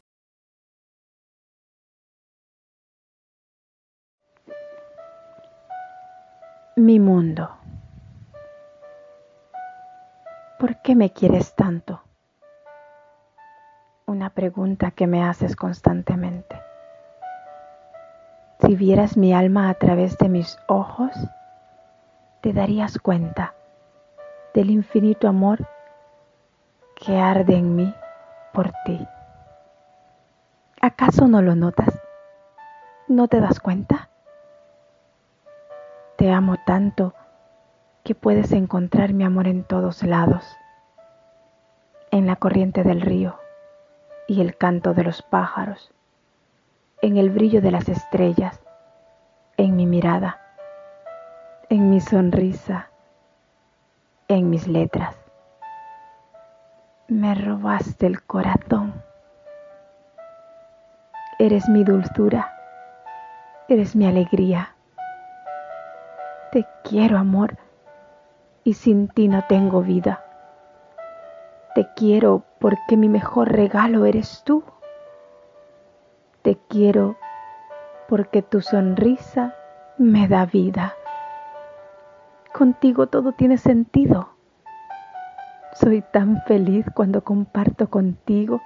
Mi 6.74 6.98
mundo. 6.98 7.50
¿Por 10.58 10.80
qué 10.80 10.94
me 10.94 11.12
quieres 11.12 11.54
tanto? 11.54 12.02
Una 14.10 14.30
pregunta 14.30 14.90
que 14.90 15.06
me 15.06 15.22
haces 15.22 15.54
constantemente. 15.54 16.60
Si 18.60 18.74
vieras 18.74 19.16
mi 19.16 19.32
alma 19.32 19.70
a 19.70 19.74
través 19.74 20.18
de 20.18 20.28
mis 20.28 20.58
ojos, 20.66 21.12
te 22.40 22.52
darías 22.52 22.98
cuenta 22.98 23.54
del 24.52 24.70
infinito 24.70 25.28
amor 25.28 25.66
que 26.96 27.18
arde 27.18 27.56
en 27.56 27.76
mí 27.76 27.94
por 28.52 28.72
ti. 28.84 29.06
¿Acaso 30.80 31.28
no 31.28 31.40
lo 31.40 31.54
notas? 31.54 32.00
¿No 33.06 33.28
te 33.28 33.40
das 33.40 33.60
cuenta? 33.60 34.10
Te 36.16 36.32
amo 36.32 36.56
tanto 36.66 37.14
que 38.02 38.14
puedes 38.14 38.52
encontrar 38.52 39.12
mi 39.12 39.24
amor 39.24 39.46
en 39.46 39.62
todos 39.62 40.02
lados, 40.02 40.44
en 42.10 42.26
la 42.26 42.36
corriente 42.36 42.82
del 42.82 43.00
río, 43.00 43.39
y 44.30 44.40
el 44.40 44.56
canto 44.56 44.94
de 44.94 45.02
los 45.02 45.22
pájaros, 45.22 45.90
en 47.02 47.16
el 47.16 47.30
brillo 47.30 47.60
de 47.60 47.72
las 47.72 47.88
estrellas, 47.88 48.60
en 49.56 49.74
mi 49.74 49.86
mirada, 49.86 50.38
en 51.68 51.90
mi 51.90 52.00
sonrisa, 52.00 52.90
en 54.28 54.48
mis 54.48 54.68
letras. 54.68 55.16
Me 57.08 57.34
robaste 57.34 58.06
el 58.06 58.22
corazón. 58.22 59.02
Eres 61.40 61.68
mi 61.68 61.82
dulzura, 61.82 62.54
eres 63.66 63.96
mi 63.96 64.06
alegría. 64.06 64.76
Te 66.52 66.64
quiero, 66.84 67.18
amor, 67.18 67.56
y 68.62 68.74
sin 68.74 69.08
ti 69.08 69.26
no 69.26 69.42
tengo 69.48 69.82
vida. 69.82 70.29
Te 71.74 71.88
quiero 71.94 72.42
porque 72.58 72.96
mi 72.96 73.08
mejor 73.08 73.52
regalo 73.52 74.04
eres 74.04 74.42
tú. 74.44 74.64
Te 76.42 76.56
quiero 76.68 77.16
porque 78.08 78.42
tu 78.42 78.60
sonrisa 78.60 79.54
me 79.96 80.26
da 80.26 80.46
vida. 80.46 80.94
Contigo 82.52 83.06
todo 83.06 83.32
tiene 83.32 83.56
sentido. 83.56 84.30
Soy 85.74 86.02
tan 86.02 86.42
feliz 86.42 86.84
cuando 86.92 87.22
comparto 87.22 87.88
contigo. 87.88 88.60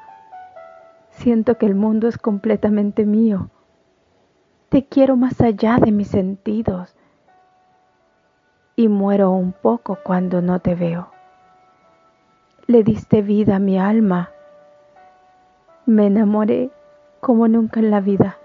Siento 1.10 1.58
que 1.58 1.66
el 1.66 1.74
mundo 1.74 2.08
es 2.08 2.16
completamente 2.16 3.04
mío. 3.04 3.50
Te 4.70 4.86
quiero 4.86 5.16
más 5.16 5.40
allá 5.42 5.76
de 5.76 5.92
mis 5.92 6.08
sentidos. 6.08 6.96
Y 8.76 8.88
muero 8.88 9.30
un 9.30 9.52
poco 9.52 9.98
cuando 10.02 10.40
no 10.40 10.60
te 10.60 10.74
veo. 10.74 11.13
Le 12.66 12.82
diste 12.82 13.20
vida 13.20 13.56
a 13.56 13.58
mi 13.58 13.78
alma. 13.78 14.30
Me 15.84 16.06
enamoré 16.06 16.70
como 17.20 17.46
nunca 17.46 17.78
en 17.80 17.90
la 17.90 18.00
vida. 18.00 18.38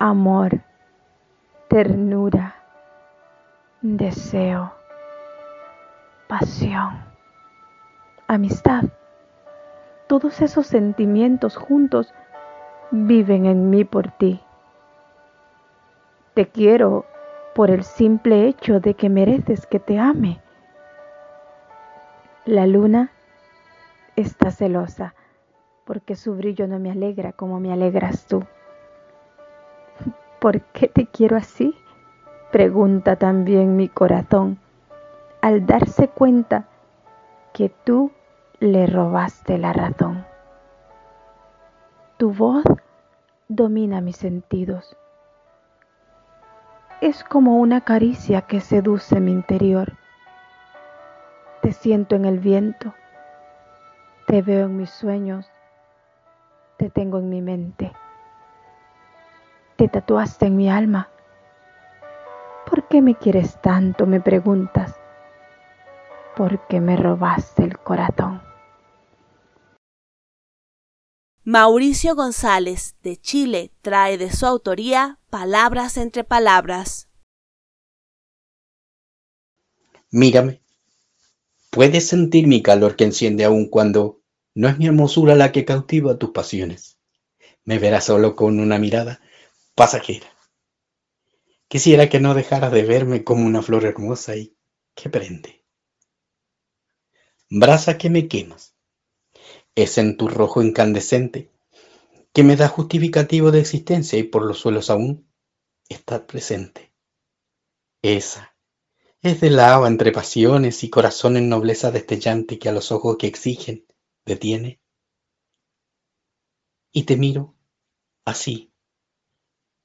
Amor, 0.00 0.60
ternura, 1.68 2.56
deseo, 3.82 4.72
pasión, 6.26 6.98
amistad. 8.26 8.82
Todos 10.08 10.42
esos 10.42 10.66
sentimientos 10.66 11.56
juntos 11.56 12.12
viven 12.90 13.46
en 13.46 13.70
mí 13.70 13.84
por 13.84 14.10
ti. 14.10 14.40
Te 16.34 16.48
quiero 16.48 17.06
por 17.54 17.70
el 17.70 17.84
simple 17.84 18.48
hecho 18.48 18.80
de 18.80 18.94
que 18.94 19.08
mereces 19.08 19.68
que 19.68 19.78
te 19.78 20.00
ame. 20.00 20.40
La 22.50 22.66
luna 22.66 23.12
está 24.16 24.50
celosa 24.50 25.14
porque 25.84 26.16
su 26.16 26.34
brillo 26.34 26.66
no 26.66 26.80
me 26.80 26.90
alegra 26.90 27.30
como 27.30 27.60
me 27.60 27.72
alegras 27.72 28.26
tú. 28.26 28.42
¿Por 30.40 30.60
qué 30.60 30.88
te 30.88 31.06
quiero 31.06 31.36
así? 31.36 31.76
Pregunta 32.50 33.14
también 33.14 33.76
mi 33.76 33.88
corazón 33.88 34.58
al 35.40 35.64
darse 35.64 36.08
cuenta 36.08 36.66
que 37.52 37.68
tú 37.68 38.10
le 38.58 38.88
robaste 38.88 39.56
la 39.56 39.72
razón. 39.72 40.26
Tu 42.16 42.32
voz 42.32 42.64
domina 43.46 44.00
mis 44.00 44.16
sentidos. 44.16 44.96
Es 47.00 47.22
como 47.22 47.60
una 47.60 47.82
caricia 47.82 48.40
que 48.40 48.58
seduce 48.58 49.20
mi 49.20 49.30
interior. 49.30 49.99
Te 51.62 51.72
siento 51.72 52.16
en 52.16 52.24
el 52.24 52.38
viento, 52.38 52.94
te 54.26 54.42
veo 54.42 54.66
en 54.66 54.76
mis 54.76 54.90
sueños 54.90 55.50
te 56.80 56.88
tengo 56.88 57.18
en 57.18 57.28
mi 57.28 57.42
mente. 57.42 57.92
Te 59.76 59.86
tatuaste 59.86 60.46
en 60.46 60.56
mi 60.56 60.70
alma. 60.70 61.10
¿Por 62.64 62.88
qué 62.88 63.02
me 63.02 63.16
quieres 63.16 63.60
tanto? 63.60 64.06
me 64.06 64.18
preguntas. 64.22 64.98
Porque 66.34 66.80
me 66.80 66.96
robaste 66.96 67.64
el 67.64 67.78
corazón. 67.78 68.42
Mauricio 71.44 72.14
González, 72.14 72.96
de 73.02 73.18
Chile, 73.18 73.72
trae 73.82 74.16
de 74.16 74.30
su 74.30 74.46
autoría 74.46 75.18
Palabras 75.28 75.98
entre 75.98 76.24
Palabras. 76.24 77.08
Mírame. 80.10 80.62
Puedes 81.70 82.08
sentir 82.08 82.48
mi 82.48 82.62
calor 82.62 82.96
que 82.96 83.04
enciende 83.04 83.44
aún 83.44 83.68
cuando 83.68 84.20
no 84.54 84.68
es 84.68 84.78
mi 84.78 84.86
hermosura 84.86 85.36
la 85.36 85.52
que 85.52 85.64
cautiva 85.64 86.18
tus 86.18 86.30
pasiones. 86.30 86.98
Me 87.64 87.78
verás 87.78 88.06
solo 88.06 88.34
con 88.34 88.58
una 88.58 88.78
mirada 88.78 89.20
pasajera. 89.76 90.26
Quisiera 91.68 92.08
que 92.08 92.18
no 92.18 92.34
dejaras 92.34 92.72
de 92.72 92.82
verme 92.82 93.22
como 93.22 93.46
una 93.46 93.62
flor 93.62 93.84
hermosa 93.84 94.34
y 94.34 94.56
que 94.96 95.08
prende. 95.08 95.64
Brasa 97.48 97.96
que 97.96 98.10
me 98.10 98.26
quemas. 98.26 98.74
Es 99.76 99.96
en 99.98 100.16
tu 100.16 100.26
rojo 100.26 100.62
incandescente 100.62 101.52
que 102.32 102.42
me 102.42 102.56
da 102.56 102.68
justificativo 102.68 103.52
de 103.52 103.60
existencia 103.60 104.18
y 104.18 104.24
por 104.24 104.44
los 104.44 104.58
suelos 104.58 104.90
aún 104.90 105.28
estar 105.88 106.26
presente. 106.26 106.92
Esa 108.02 108.49
es 109.22 109.40
de 109.40 109.50
lava 109.50 109.86
entre 109.86 110.12
pasiones 110.12 110.82
y 110.82 110.88
corazones 110.88 111.42
nobleza 111.42 111.90
destellante 111.90 112.58
que 112.58 112.70
a 112.70 112.72
los 112.72 112.90
ojos 112.90 113.18
que 113.18 113.26
exigen 113.26 113.84
detiene 114.24 114.80
y 116.92 117.04
te 117.04 117.16
miro 117.16 117.54
así. 118.24 118.72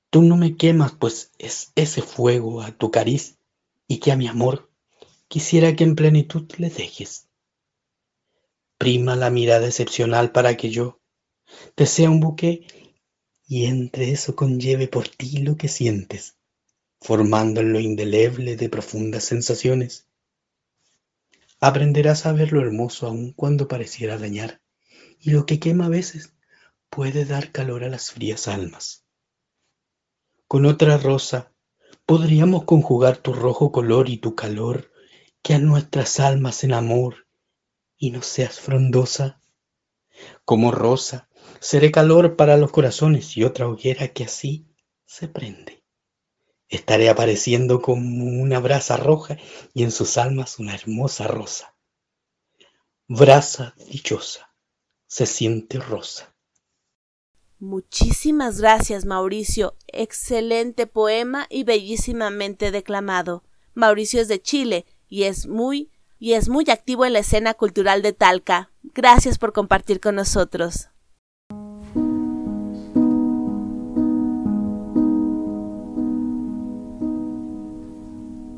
Tú 0.09 0.21
no 0.21 0.37
me 0.37 0.55
quemas, 0.55 0.93
pues 0.93 1.31
es 1.37 1.73
ese 1.75 2.01
fuego 2.01 2.61
a 2.61 2.71
tu 2.71 2.91
cariz 2.91 3.37
y 3.87 3.99
que 3.99 4.11
a 4.11 4.15
mi 4.15 4.27
amor 4.27 4.71
quisiera 5.27 5.75
que 5.75 5.83
en 5.83 5.95
plenitud 5.95 6.49
le 6.57 6.69
dejes. 6.69 7.27
Prima 8.77 9.15
la 9.15 9.29
mirada 9.29 9.67
excepcional 9.67 10.31
para 10.31 10.55
que 10.55 10.69
yo 10.69 11.01
te 11.75 11.85
sea 11.85 12.09
un 12.09 12.21
buque 12.21 12.65
y 13.47 13.65
entre 13.65 14.11
eso 14.11 14.35
conlleve 14.35 14.87
por 14.87 15.07
ti 15.07 15.39
lo 15.39 15.57
que 15.57 15.67
sientes, 15.67 16.34
formando 17.05 17.61
en 17.61 17.73
lo 17.73 17.79
indeleble 17.79 18.55
de 18.55 18.69
profundas 18.69 19.23
sensaciones 19.23 20.07
Aprenderás 21.61 22.25
a 22.25 22.33
ver 22.33 22.51
lo 22.51 22.61
hermoso 22.61 23.07
aun 23.07 23.31
cuando 23.31 23.67
pareciera 23.67 24.17
dañar, 24.17 24.61
y 25.19 25.31
lo 25.31 25.45
que 25.45 25.59
quema 25.59 25.85
a 25.85 25.89
veces 25.89 26.33
puede 26.89 27.25
dar 27.25 27.51
calor 27.51 27.83
a 27.83 27.89
las 27.89 28.11
frías 28.11 28.47
almas. 28.47 29.05
Con 30.47 30.65
otra 30.65 30.97
rosa 30.97 31.51
podríamos 32.05 32.65
conjugar 32.65 33.17
tu 33.17 33.33
rojo 33.33 33.71
color 33.71 34.09
y 34.09 34.17
tu 34.17 34.35
calor, 34.35 34.91
que 35.41 35.53
a 35.53 35.59
nuestras 35.59 36.19
almas 36.19 36.63
en 36.63 36.73
amor, 36.73 37.27
y 37.97 38.11
no 38.11 38.21
seas 38.21 38.59
frondosa. 38.59 39.41
Como 40.43 40.71
rosa, 40.71 41.29
seré 41.59 41.91
calor 41.91 42.35
para 42.35 42.57
los 42.57 42.71
corazones 42.71 43.37
y 43.37 43.43
otra 43.43 43.67
hoguera 43.67 44.09
que 44.09 44.25
así 44.25 44.67
se 45.05 45.27
prende. 45.27 45.84
Estaré 46.75 47.07
apareciendo 47.07 47.81
como 47.81 48.25
una 48.25 48.59
brasa 48.59 48.97
roja 48.97 49.37
y 49.73 49.83
en 49.83 49.91
sus 49.91 50.17
almas 50.17 50.59
una 50.59 50.75
hermosa 50.75 51.25
rosa. 51.25 51.73
Brasa 53.07 53.75
dichosa, 53.89 54.53
se 55.07 55.25
siente 55.25 55.79
rosa. 55.79 56.35
Muchísimas 57.59 58.59
gracias, 58.59 59.05
Mauricio. 59.05 59.77
Excelente 59.87 60.85
poema 60.85 61.47
y 61.49 61.63
bellísimamente 61.63 62.71
declamado. 62.71 63.45
Mauricio 63.73 64.19
es 64.19 64.27
de 64.27 64.41
Chile 64.41 64.85
y 65.07 65.23
es 65.23 65.47
muy 65.47 65.91
y 66.19 66.33
es 66.33 66.49
muy 66.49 66.65
activo 66.69 67.05
en 67.05 67.13
la 67.13 67.19
escena 67.19 67.53
cultural 67.53 68.01
de 68.01 68.11
Talca. 68.11 68.71
Gracias 68.83 69.37
por 69.37 69.53
compartir 69.53 70.01
con 70.01 70.15
nosotros. 70.15 70.89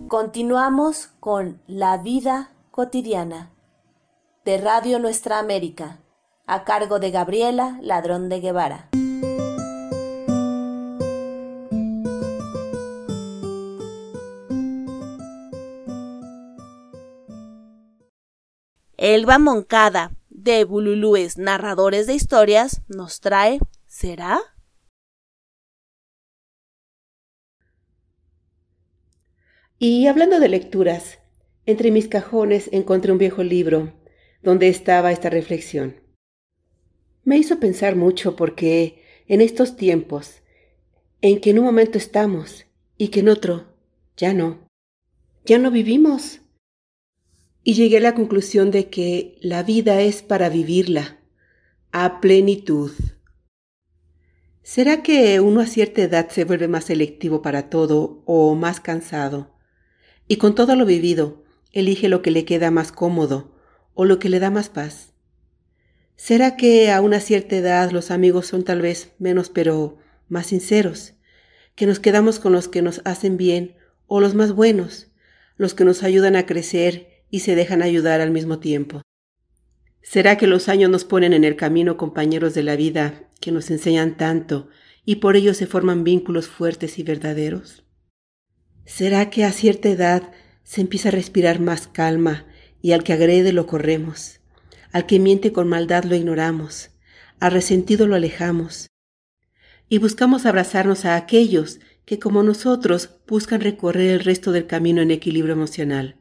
Continuamos 0.08 1.10
con 1.20 1.62
La 1.68 1.98
vida 1.98 2.52
cotidiana 2.72 3.52
de 4.46 4.58
Radio 4.58 5.00
Nuestra 5.00 5.38
América, 5.38 6.00
a 6.46 6.64
cargo 6.64 7.00
de 7.00 7.12
Gabriela 7.12 7.78
Ladrón 7.82 8.30
de 8.30 8.40
Guevara. 8.40 8.88
Elba 18.96 19.40
Moncada, 19.40 20.12
de 20.30 20.64
Bululúes 20.64 21.38
Narradores 21.38 22.08
de 22.08 22.14
Historias, 22.14 22.82
nos 22.88 23.20
trae 23.20 23.60
¿Será? 23.88 24.40
Y 29.80 30.08
hablando 30.08 30.40
de 30.40 30.50
lecturas, 30.50 31.20
entre 31.68 31.92
mis 31.92 32.08
cajones 32.08 32.68
encontré 32.72 33.12
un 33.12 33.20
viejo 33.20 33.44
libro 33.44 33.94
donde 34.42 34.70
estaba 34.70 35.12
esta 35.12 35.30
reflexión. 35.30 36.02
Me 37.24 37.38
hizo 37.38 37.60
pensar 37.60 37.96
mucho 37.96 38.36
porque 38.36 39.04
en 39.28 39.40
estos 39.40 39.76
tiempos, 39.76 40.42
en 41.22 41.40
que 41.42 41.52
en 41.52 41.60
un 41.60 41.66
momento 41.66 42.00
estamos 42.00 42.66
y 42.98 43.10
que 43.10 43.20
en 43.20 43.30
otro 43.30 43.68
ya 44.16 44.34
no, 44.34 44.68
ya 45.46 45.60
no 45.60 45.70
vivimos. 45.70 46.42
Y 47.64 47.76
llegué 47.76 47.98
a 47.98 48.02
la 48.02 48.16
conclusión 48.16 48.72
de 48.72 48.90
que 48.90 49.38
la 49.42 49.62
vida 49.62 50.02
es 50.02 50.24
para 50.24 50.50
vivirla 50.50 51.20
a 51.92 52.20
plenitud. 52.20 52.94
¿Será 54.64 55.04
que 55.04 55.40
uno 55.40 55.62
a 55.62 55.68
cierta 55.68 56.02
edad 56.02 56.30
se 56.30 56.46
vuelve 56.46 56.68
más 56.68 56.86
selectivo 56.86 57.44
para 57.44 57.70
todo 57.70 58.24
o 58.26 58.56
más 58.56 58.80
cansado? 58.80 59.57
Y 60.28 60.38
con 60.38 60.56
todo 60.56 60.76
lo 60.76 60.86
vivido, 60.86 61.44
elige 61.72 62.10
lo 62.10 62.22
que 62.22 62.32
le 62.32 62.46
queda 62.46 62.72
más 62.72 62.92
cómodo 62.92 63.56
o 63.94 64.06
lo 64.06 64.20
que 64.20 64.30
le 64.30 64.40
da 64.40 64.50
más 64.50 64.70
paz. 64.70 65.14
¿Será 66.16 66.58
que 66.58 66.92
a 66.92 67.02
una 67.02 67.20
cierta 67.20 67.56
edad 67.56 67.92
los 67.92 68.12
amigos 68.12 68.48
son 68.48 68.64
tal 68.64 68.82
vez 68.82 69.14
menos 69.20 69.50
pero 69.50 69.98
más 70.28 70.48
sinceros? 70.48 71.14
Que 71.76 71.86
nos 71.86 72.00
quedamos 72.00 72.40
con 72.40 72.52
los 72.52 72.68
que 72.68 72.82
nos 72.82 73.02
hacen 73.06 73.38
bien 73.38 73.76
o 74.08 74.20
los 74.20 74.34
más 74.34 74.54
buenos, 74.54 75.08
los 75.58 75.74
que 75.74 75.86
nos 75.86 76.04
ayudan 76.04 76.36
a 76.36 76.46
crecer 76.46 77.24
y 77.30 77.42
se 77.42 77.56
dejan 77.56 77.82
ayudar 77.82 78.20
al 78.20 78.32
mismo 78.32 78.60
tiempo. 78.60 79.02
¿Será 80.02 80.38
que 80.38 80.48
los 80.48 80.70
años 80.70 80.90
nos 80.90 81.04
ponen 81.06 81.34
en 81.34 81.44
el 81.44 81.56
camino 81.56 81.98
compañeros 81.98 82.54
de 82.54 82.64
la 82.64 82.76
vida 82.76 83.30
que 83.40 83.52
nos 83.52 83.70
enseñan 83.70 84.18
tanto 84.18 84.70
y 85.06 85.18
por 85.18 85.36
ello 85.36 85.54
se 85.54 85.68
forman 85.68 86.04
vínculos 86.04 86.48
fuertes 86.48 86.98
y 86.98 87.04
verdaderos? 87.04 87.87
¿Será 88.88 89.30
que 89.30 89.44
a 89.44 89.52
cierta 89.52 89.90
edad 89.90 90.32
se 90.64 90.80
empieza 90.80 91.10
a 91.10 91.12
respirar 91.12 91.60
más 91.60 91.88
calma 91.88 92.46
y 92.82 92.94
al 92.94 93.04
que 93.04 93.12
agrede 93.12 93.52
lo 93.52 93.68
corremos? 93.68 94.40
Al 94.94 95.06
que 95.06 95.20
miente 95.20 95.52
con 95.52 95.68
maldad 95.68 96.06
lo 96.06 96.16
ignoramos, 96.16 96.92
al 97.42 97.52
resentido 97.52 98.08
lo 98.08 98.16
alejamos. 98.16 98.88
Y 99.90 99.98
buscamos 99.98 100.46
abrazarnos 100.46 101.04
a 101.04 101.18
aquellos 101.18 101.82
que 102.06 102.18
como 102.18 102.44
nosotros 102.44 103.20
buscan 103.28 103.60
recorrer 103.60 104.10
el 104.10 104.22
resto 104.22 104.54
del 104.54 104.68
camino 104.68 105.02
en 105.02 105.12
equilibrio 105.12 105.54
emocional, 105.54 106.16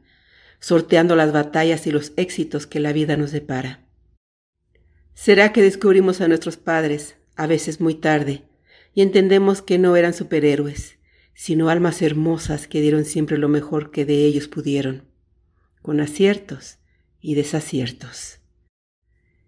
sorteando 0.59 1.15
las 1.15 1.31
batallas 1.31 1.87
y 1.87 1.91
los 1.91 2.11
éxitos 2.17 2.67
que 2.67 2.81
la 2.81 2.91
vida 2.91 3.15
nos 3.15 3.31
depara. 3.31 3.87
¿Será 5.13 5.53
que 5.53 5.61
descubrimos 5.61 6.19
a 6.19 6.27
nuestros 6.27 6.57
padres, 6.57 7.15
a 7.37 7.47
veces 7.47 7.79
muy 7.79 7.95
tarde, 7.95 8.43
y 8.93 9.03
entendemos 9.03 9.61
que 9.61 9.77
no 9.77 9.95
eran 9.95 10.13
superhéroes, 10.13 10.96
sino 11.39 11.69
almas 11.69 12.01
hermosas 12.01 12.67
que 12.67 12.81
dieron 12.81 13.05
siempre 13.05 13.37
lo 13.37 13.47
mejor 13.47 13.91
que 13.91 14.05
de 14.05 14.25
ellos 14.25 14.47
pudieron, 14.47 15.03
con 15.83 16.01
aciertos 16.01 16.79
y 17.21 17.35
desaciertos? 17.35 18.39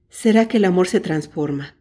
¿Será 0.08 0.48
que 0.48 0.58
el 0.58 0.66
amor 0.66 0.88
se 0.88 1.00
transforma? 1.00 1.76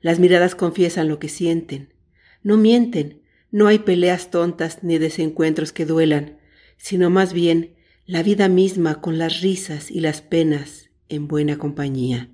Las 0.00 0.18
miradas 0.18 0.56
confiesan 0.56 1.08
lo 1.08 1.20
que 1.20 1.28
sienten. 1.28 1.94
No 2.42 2.56
mienten, 2.56 3.22
no 3.52 3.68
hay 3.68 3.78
peleas 3.78 4.32
tontas 4.32 4.82
ni 4.82 4.98
desencuentros 4.98 5.70
que 5.70 5.86
duelan, 5.86 6.40
sino 6.76 7.08
más 7.08 7.32
bien 7.32 7.76
la 8.06 8.24
vida 8.24 8.48
misma 8.48 9.00
con 9.00 9.18
las 9.18 9.40
risas 9.40 9.88
y 9.88 10.00
las 10.00 10.20
penas 10.20 10.90
en 11.08 11.28
buena 11.28 11.58
compañía. 11.58 12.28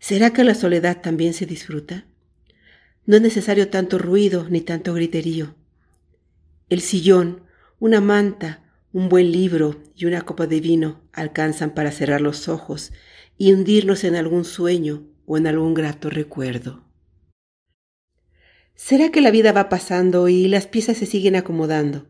¿Será 0.00 0.32
que 0.32 0.42
la 0.42 0.56
soledad 0.56 1.00
también 1.00 1.32
se 1.32 1.46
disfruta? 1.46 2.06
No 3.06 3.14
es 3.14 3.22
necesario 3.22 3.68
tanto 3.68 3.98
ruido 3.98 4.48
ni 4.50 4.62
tanto 4.62 4.94
griterío. 4.94 5.54
El 6.68 6.82
sillón, 6.82 7.44
una 7.80 8.00
manta, 8.00 8.62
un 8.92 9.08
buen 9.08 9.32
libro 9.32 9.82
y 9.94 10.04
una 10.06 10.22
copa 10.22 10.46
de 10.46 10.60
vino 10.60 11.00
alcanzan 11.12 11.70
para 11.70 11.92
cerrar 11.92 12.20
los 12.20 12.48
ojos 12.48 12.92
y 13.38 13.52
hundirnos 13.52 14.04
en 14.04 14.16
algún 14.16 14.44
sueño 14.44 15.06
o 15.24 15.38
en 15.38 15.46
algún 15.46 15.72
grato 15.72 16.10
recuerdo. 16.10 16.84
¿Será 18.74 19.10
que 19.10 19.20
la 19.20 19.30
vida 19.30 19.52
va 19.52 19.68
pasando 19.68 20.28
y 20.28 20.46
las 20.46 20.66
piezas 20.66 20.98
se 20.98 21.06
siguen 21.06 21.36
acomodando? 21.36 22.06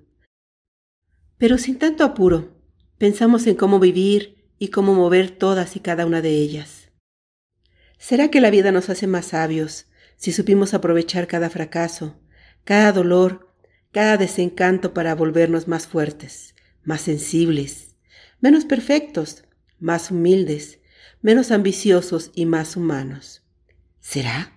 Pero 1.38 1.56
sin 1.56 1.78
tanto 1.78 2.04
apuro, 2.04 2.60
pensamos 2.98 3.46
en 3.46 3.54
cómo 3.54 3.78
vivir 3.78 4.50
y 4.58 4.68
cómo 4.68 4.92
mover 4.92 5.30
todas 5.30 5.76
y 5.76 5.80
cada 5.80 6.04
una 6.04 6.20
de 6.20 6.30
ellas. 6.30 6.90
¿Será 7.96 8.28
que 8.28 8.40
la 8.40 8.50
vida 8.50 8.72
nos 8.72 8.90
hace 8.90 9.06
más 9.06 9.26
sabios 9.26 9.86
si 10.16 10.32
supimos 10.32 10.74
aprovechar 10.74 11.26
cada 11.28 11.48
fracaso, 11.48 12.20
cada 12.64 12.92
dolor, 12.92 13.47
cada 13.92 14.16
desencanto 14.16 14.92
para 14.94 15.14
volvernos 15.14 15.68
más 15.68 15.86
fuertes, 15.86 16.54
más 16.84 17.00
sensibles, 17.00 17.96
menos 18.40 18.64
perfectos, 18.64 19.44
más 19.78 20.10
humildes, 20.10 20.80
menos 21.22 21.50
ambiciosos 21.50 22.30
y 22.34 22.46
más 22.46 22.76
humanos. 22.76 23.42
¿Será? 24.00 24.52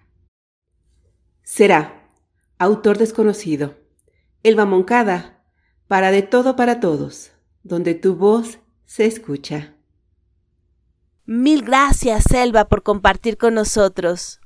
Será. 1.43 2.09
Autor 2.57 2.97
desconocido. 2.97 3.77
Elba 4.43 4.65
Moncada. 4.65 5.43
Para 5.87 6.11
de 6.11 6.21
todo 6.21 6.55
para 6.55 6.79
todos, 6.79 7.31
donde 7.63 7.95
tu 7.95 8.15
voz 8.15 8.59
se 8.85 9.05
escucha. 9.05 9.75
Mil 11.25 11.63
gracias, 11.63 12.25
Elba, 12.33 12.67
por 12.67 12.83
compartir 12.83 13.37
con 13.37 13.53
nosotros. 13.53 14.40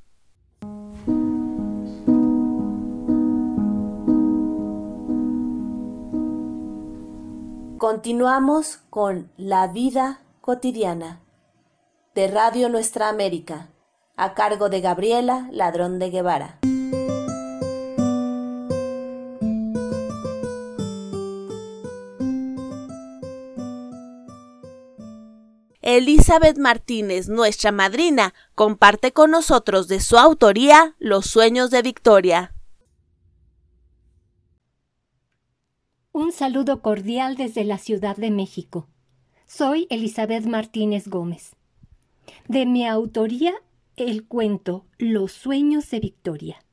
Continuamos 7.88 8.80
con 8.90 9.32
La 9.38 9.68
vida 9.68 10.24
cotidiana 10.42 11.22
de 12.16 12.28
Radio 12.28 12.68
Nuestra 12.68 13.10
América, 13.10 13.70
a 14.16 14.34
cargo 14.34 14.70
de 14.70 14.82
Gabriela 14.82 15.48
Ladrón 15.52 16.00
de 16.00 16.10
Guevara. 16.10 16.58
Elizabeth 25.84 26.58
Martínez, 26.58 27.30
nuestra 27.30 27.72
madrina, 27.72 28.34
comparte 28.56 29.14
con 29.14 29.30
nosotros 29.30 29.88
de 29.88 30.00
su 30.00 30.18
autoría 30.18 30.96
Los 30.98 31.28
sueños 31.28 31.70
de 31.70 31.84
Victoria. 31.84 32.55
Un 36.18 36.32
saludo 36.32 36.82
cordial 36.82 37.36
desde 37.36 37.66
la 37.66 37.78
Ciudad 37.78 38.16
de 38.16 38.32
México. 38.32 38.88
Soy 39.48 39.86
Elizabeth 39.90 40.46
Martínez 40.46 41.10
Gómez. 41.10 41.58
De 42.48 42.66
mi 42.66 42.88
autoría, 42.88 43.52
el 43.98 44.24
cuento 44.24 44.86
Los 44.98 45.34
sueños 45.34 45.90
de 45.90 46.00
Victoria. 46.00 46.64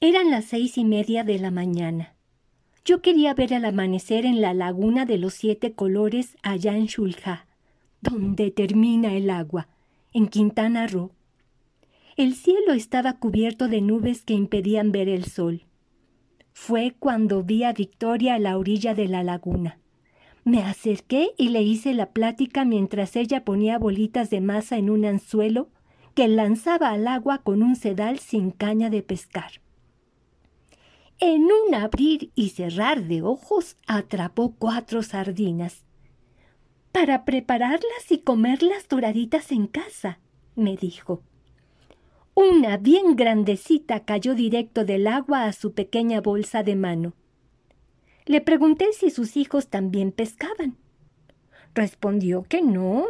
Eran 0.00 0.32
las 0.32 0.46
seis 0.46 0.76
y 0.76 0.84
media 0.84 1.22
de 1.22 1.38
la 1.38 1.52
mañana. 1.52 2.16
Yo 2.84 3.00
quería 3.00 3.32
ver 3.32 3.52
el 3.52 3.64
amanecer 3.64 4.26
en 4.26 4.40
la 4.40 4.52
laguna 4.52 5.06
de 5.06 5.18
los 5.18 5.34
siete 5.34 5.72
colores 5.72 6.36
allá 6.42 6.76
en 6.76 6.86
Shulja, 6.86 7.46
donde 8.00 8.50
termina 8.50 9.14
el 9.14 9.30
agua, 9.30 9.68
en 10.12 10.26
Quintana 10.26 10.88
Roo. 10.88 11.12
El 12.16 12.34
cielo 12.34 12.72
estaba 12.72 13.20
cubierto 13.20 13.68
de 13.68 13.82
nubes 13.82 14.24
que 14.24 14.34
impedían 14.34 14.90
ver 14.90 15.08
el 15.08 15.26
sol. 15.26 15.62
Fue 16.52 16.94
cuando 16.98 17.42
vi 17.42 17.64
a 17.64 17.72
Victoria 17.72 18.34
a 18.34 18.38
la 18.38 18.58
orilla 18.58 18.94
de 18.94 19.08
la 19.08 19.22
laguna. 19.22 19.78
Me 20.44 20.62
acerqué 20.62 21.30
y 21.36 21.50
le 21.50 21.62
hice 21.62 21.94
la 21.94 22.10
plática 22.10 22.64
mientras 22.64 23.16
ella 23.16 23.44
ponía 23.44 23.78
bolitas 23.78 24.30
de 24.30 24.40
masa 24.40 24.78
en 24.78 24.90
un 24.90 25.04
anzuelo 25.04 25.68
que 26.14 26.28
lanzaba 26.28 26.90
al 26.90 27.06
agua 27.06 27.38
con 27.38 27.62
un 27.62 27.76
sedal 27.76 28.18
sin 28.18 28.50
caña 28.50 28.90
de 28.90 29.02
pescar. 29.02 29.60
En 31.18 31.42
un 31.42 31.74
abrir 31.74 32.32
y 32.34 32.50
cerrar 32.50 33.04
de 33.04 33.22
ojos 33.22 33.76
atrapó 33.86 34.54
cuatro 34.58 35.02
sardinas. 35.02 35.84
Para 36.92 37.24
prepararlas 37.24 38.10
y 38.10 38.18
comerlas 38.18 38.88
doraditas 38.88 39.52
en 39.52 39.66
casa, 39.66 40.18
me 40.56 40.76
dijo. 40.76 41.22
Una 42.40 42.78
bien 42.78 43.16
grandecita 43.16 44.06
cayó 44.06 44.34
directo 44.34 44.86
del 44.86 45.08
agua 45.08 45.44
a 45.44 45.52
su 45.52 45.74
pequeña 45.74 46.22
bolsa 46.22 46.62
de 46.62 46.74
mano. 46.74 47.12
Le 48.24 48.40
pregunté 48.40 48.94
si 48.94 49.10
sus 49.10 49.36
hijos 49.36 49.68
también 49.68 50.10
pescaban. 50.10 50.78
Respondió 51.74 52.44
que 52.44 52.62
no, 52.62 53.04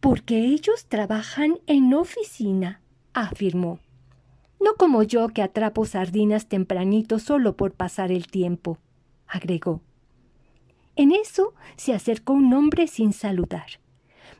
porque 0.00 0.38
ellos 0.46 0.86
trabajan 0.86 1.60
en 1.68 1.94
oficina, 1.94 2.80
afirmó. 3.12 3.78
No 4.60 4.74
como 4.74 5.04
yo 5.04 5.28
que 5.28 5.42
atrapo 5.42 5.84
sardinas 5.84 6.48
tempranito 6.48 7.20
solo 7.20 7.56
por 7.56 7.74
pasar 7.74 8.10
el 8.10 8.26
tiempo, 8.26 8.78
agregó. 9.28 9.82
En 10.96 11.12
eso 11.12 11.54
se 11.76 11.94
acercó 11.94 12.32
un 12.32 12.52
hombre 12.52 12.88
sin 12.88 13.12
saludar. 13.12 13.78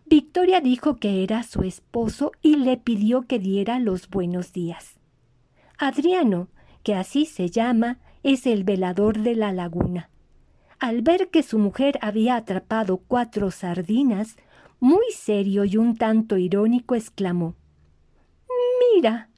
Victoria 0.08 0.62
dijo 0.62 0.96
que 0.96 1.22
era 1.22 1.42
su 1.42 1.62
esposo 1.64 2.32
y 2.40 2.56
le 2.56 2.78
pidió 2.78 3.26
que 3.26 3.38
diera 3.38 3.78
los 3.78 4.08
buenos 4.08 4.54
días. 4.54 4.98
Adriano, 5.76 6.48
que 6.82 6.94
así 6.94 7.26
se 7.26 7.50
llama, 7.50 7.98
es 8.22 8.46
el 8.46 8.64
velador 8.64 9.18
de 9.18 9.34
la 9.34 9.52
laguna. 9.52 10.08
Al 10.78 11.02
ver 11.02 11.28
que 11.28 11.42
su 11.42 11.58
mujer 11.58 11.98
había 12.00 12.36
atrapado 12.36 12.96
cuatro 12.96 13.50
sardinas, 13.50 14.36
muy 14.80 15.04
serio 15.14 15.66
y 15.66 15.76
un 15.76 15.94
tanto 15.94 16.38
irónico 16.38 16.94
exclamó 16.94 17.54
Mira, 18.94 19.28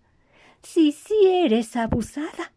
si 0.62 0.92
sí 0.92 1.26
eres 1.26 1.74
abusada. 1.74 2.52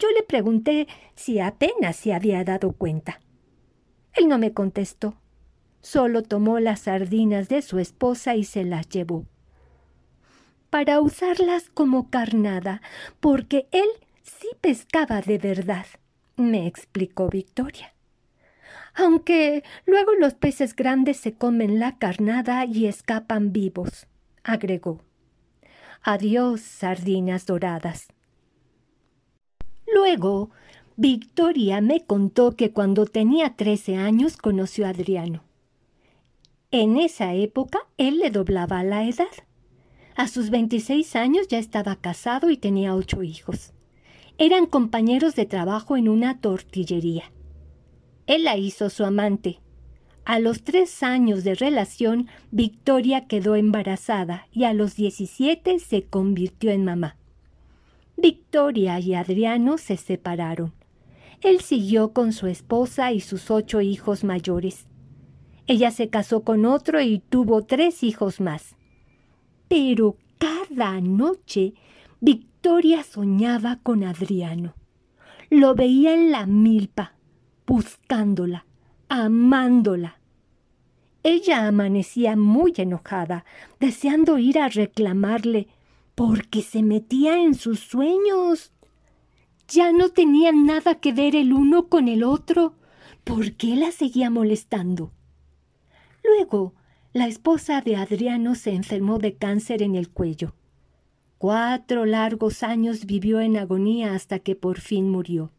Yo 0.00 0.08
le 0.10 0.24
pregunté 0.24 0.88
si 1.14 1.38
apenas 1.38 1.94
se 1.94 2.12
había 2.12 2.42
dado 2.42 2.72
cuenta. 2.72 3.20
Él 4.14 4.26
no 4.26 4.36
me 4.36 4.52
contestó. 4.52 5.14
Solo 5.80 6.22
tomó 6.22 6.58
las 6.60 6.80
sardinas 6.80 7.48
de 7.48 7.62
su 7.62 7.78
esposa 7.78 8.34
y 8.34 8.44
se 8.44 8.64
las 8.64 8.88
llevó. 8.88 9.24
Para 10.70 11.00
usarlas 11.00 11.70
como 11.70 12.10
carnada, 12.10 12.82
porque 13.20 13.68
él 13.70 13.88
sí 14.22 14.48
pescaba 14.60 15.22
de 15.22 15.38
verdad, 15.38 15.86
me 16.36 16.66
explicó 16.66 17.28
Victoria. 17.28 17.94
Aunque 18.94 19.62
luego 19.86 20.12
los 20.14 20.34
peces 20.34 20.74
grandes 20.74 21.16
se 21.18 21.32
comen 21.32 21.78
la 21.78 21.98
carnada 21.98 22.64
y 22.64 22.86
escapan 22.86 23.52
vivos, 23.52 24.06
agregó. 24.42 25.02
Adiós, 26.02 26.60
sardinas 26.60 27.46
doradas. 27.46 28.08
Luego, 29.92 30.50
Victoria 30.96 31.80
me 31.80 32.04
contó 32.04 32.56
que 32.56 32.72
cuando 32.72 33.06
tenía 33.06 33.56
trece 33.56 33.96
años 33.96 34.36
conoció 34.36 34.86
a 34.86 34.90
Adriano. 34.90 35.47
En 36.70 36.98
esa 36.98 37.32
época 37.32 37.78
él 37.96 38.18
le 38.18 38.30
doblaba 38.30 38.82
la 38.82 39.08
edad. 39.08 39.24
A 40.16 40.28
sus 40.28 40.50
veintiséis 40.50 41.16
años 41.16 41.48
ya 41.48 41.58
estaba 41.58 41.96
casado 41.96 42.50
y 42.50 42.58
tenía 42.58 42.94
ocho 42.94 43.22
hijos. 43.22 43.72
Eran 44.36 44.66
compañeros 44.66 45.34
de 45.34 45.46
trabajo 45.46 45.96
en 45.96 46.10
una 46.10 46.42
tortillería. 46.42 47.32
Él 48.26 48.44
la 48.44 48.58
hizo 48.58 48.90
su 48.90 49.06
amante. 49.06 49.60
A 50.26 50.40
los 50.40 50.62
tres 50.62 51.02
años 51.02 51.42
de 51.42 51.54
relación, 51.54 52.28
Victoria 52.50 53.26
quedó 53.26 53.56
embarazada 53.56 54.46
y 54.52 54.64
a 54.64 54.74
los 54.74 54.94
diecisiete 54.94 55.78
se 55.78 56.02
convirtió 56.02 56.70
en 56.70 56.84
mamá. 56.84 57.16
Victoria 58.18 59.00
y 59.00 59.14
Adriano 59.14 59.78
se 59.78 59.96
separaron. 59.96 60.74
Él 61.40 61.60
siguió 61.62 62.12
con 62.12 62.34
su 62.34 62.46
esposa 62.46 63.10
y 63.12 63.20
sus 63.20 63.50
ocho 63.50 63.80
hijos 63.80 64.22
mayores. 64.22 64.87
Ella 65.68 65.90
se 65.90 66.08
casó 66.08 66.44
con 66.44 66.64
otro 66.64 67.02
y 67.02 67.18
tuvo 67.18 67.62
tres 67.62 68.02
hijos 68.02 68.40
más. 68.40 68.74
Pero 69.68 70.16
cada 70.38 70.98
noche 71.02 71.74
Victoria 72.20 73.04
soñaba 73.04 73.78
con 73.82 74.02
Adriano. 74.02 74.74
Lo 75.50 75.74
veía 75.74 76.14
en 76.14 76.30
la 76.30 76.46
milpa, 76.46 77.12
buscándola, 77.66 78.64
amándola. 79.10 80.18
Ella 81.22 81.66
amanecía 81.66 82.34
muy 82.34 82.72
enojada, 82.78 83.44
deseando 83.78 84.38
ir 84.38 84.58
a 84.58 84.68
reclamarle, 84.68 85.68
porque 86.14 86.62
se 86.62 86.82
metía 86.82 87.42
en 87.42 87.54
sus 87.54 87.80
sueños. 87.80 88.72
Ya 89.68 89.92
no 89.92 90.08
tenían 90.08 90.64
nada 90.64 90.94
que 90.94 91.12
ver 91.12 91.36
el 91.36 91.52
uno 91.52 91.88
con 91.88 92.08
el 92.08 92.24
otro. 92.24 92.72
¿Por 93.24 93.52
qué 93.52 93.76
la 93.76 93.92
seguía 93.92 94.30
molestando? 94.30 95.12
Luego, 96.28 96.74
la 97.14 97.26
esposa 97.26 97.80
de 97.80 97.96
Adriano 97.96 98.54
se 98.54 98.74
enfermó 98.74 99.18
de 99.18 99.34
cáncer 99.34 99.82
en 99.82 99.94
el 99.94 100.10
cuello. 100.10 100.54
Cuatro 101.38 102.04
largos 102.04 102.62
años 102.62 103.06
vivió 103.06 103.40
en 103.40 103.56
agonía 103.56 104.14
hasta 104.14 104.38
que 104.38 104.54
por 104.54 104.78
fin 104.78 105.08
murió. 105.08 105.50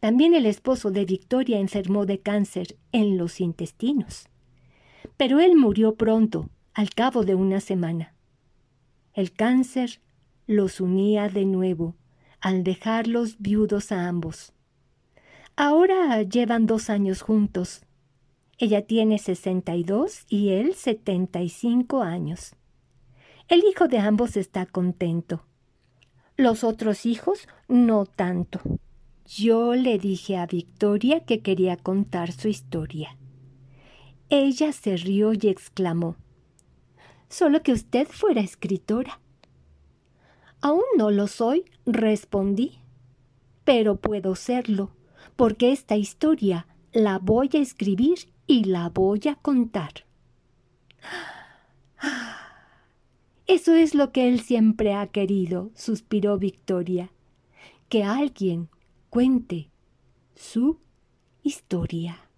También 0.00 0.34
el 0.34 0.46
esposo 0.46 0.90
de 0.90 1.04
Victoria 1.04 1.60
enfermó 1.60 2.04
de 2.04 2.18
cáncer 2.18 2.76
en 2.90 3.16
los 3.16 3.40
intestinos. 3.40 4.26
Pero 5.16 5.38
él 5.38 5.56
murió 5.56 5.94
pronto, 5.94 6.48
al 6.74 6.90
cabo 6.90 7.24
de 7.24 7.36
una 7.36 7.60
semana. 7.60 8.14
El 9.14 9.32
cáncer 9.32 10.00
los 10.46 10.80
unía 10.80 11.28
de 11.28 11.44
nuevo, 11.44 11.94
al 12.40 12.64
dejarlos 12.64 13.36
viudos 13.38 13.92
a 13.92 14.08
ambos. 14.08 14.52
Ahora 15.54 16.22
llevan 16.22 16.66
dos 16.66 16.90
años 16.90 17.22
juntos, 17.22 17.82
ella 18.62 18.82
tiene 18.82 19.18
62 19.18 20.26
y 20.28 20.50
él 20.50 20.74
75 20.74 22.02
años. 22.02 22.54
El 23.48 23.64
hijo 23.64 23.88
de 23.88 23.98
ambos 23.98 24.36
está 24.36 24.66
contento. 24.66 25.46
Los 26.36 26.62
otros 26.62 27.06
hijos 27.06 27.48
no 27.68 28.04
tanto. 28.04 28.60
Yo 29.24 29.74
le 29.74 29.98
dije 29.98 30.36
a 30.36 30.44
Victoria 30.44 31.24
que 31.24 31.40
quería 31.40 31.78
contar 31.78 32.32
su 32.32 32.48
historia. 32.48 33.16
Ella 34.28 34.72
se 34.72 34.98
rió 34.98 35.32
y 35.32 35.48
exclamó 35.48 36.16
Solo 37.30 37.62
que 37.62 37.72
usted 37.72 38.08
fuera 38.08 38.42
escritora. 38.42 39.20
Aún 40.60 40.84
no 40.98 41.10
lo 41.10 41.28
soy, 41.28 41.64
respondí. 41.86 42.80
Pero 43.64 43.96
puedo 43.96 44.34
serlo, 44.34 44.90
porque 45.36 45.72
esta 45.72 45.96
historia 45.96 46.66
la 46.92 47.18
voy 47.18 47.48
a 47.54 47.58
escribir 47.58 48.18
y 48.50 48.64
la 48.64 48.88
voy 48.88 49.20
a 49.30 49.36
contar. 49.36 50.04
Eso 53.46 53.74
es 53.74 53.94
lo 53.94 54.10
que 54.10 54.28
él 54.28 54.40
siempre 54.40 54.92
ha 54.92 55.06
querido, 55.06 55.70
suspiró 55.76 56.36
Victoria, 56.36 57.12
que 57.88 58.02
alguien 58.02 58.68
cuente 59.08 59.70
su 60.34 60.80
historia. 61.44 62.28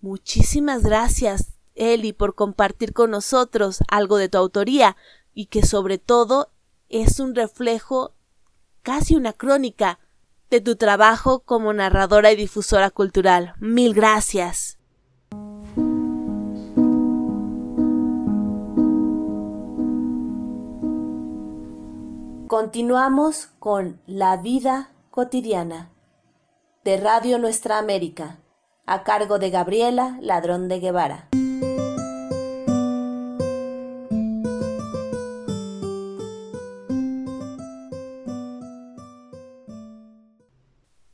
Muchísimas 0.00 0.82
gracias, 0.82 1.54
Eli, 1.76 2.12
por 2.12 2.34
compartir 2.34 2.92
con 2.92 3.12
nosotros 3.12 3.84
algo 3.88 4.16
de 4.16 4.28
tu 4.28 4.38
autoría 4.38 4.96
y 5.34 5.46
que 5.46 5.64
sobre 5.64 5.98
todo 5.98 6.50
es 6.88 7.20
un 7.20 7.36
reflejo, 7.36 8.16
casi 8.82 9.14
una 9.14 9.32
crónica, 9.32 10.00
de 10.50 10.60
tu 10.60 10.74
trabajo 10.74 11.40
como 11.40 11.72
narradora 11.72 12.32
y 12.32 12.36
difusora 12.36 12.90
cultural. 12.90 13.54
Mil 13.60 13.94
gracias. 13.94 14.75
Continuamos 22.48 23.48
con 23.58 24.00
La 24.06 24.36
vida 24.36 24.92
cotidiana 25.10 25.90
de 26.84 26.96
Radio 26.96 27.40
Nuestra 27.40 27.78
América, 27.78 28.38
a 28.86 29.02
cargo 29.02 29.40
de 29.40 29.50
Gabriela 29.50 30.16
Ladrón 30.20 30.68
de 30.68 30.78
Guevara. 30.78 31.28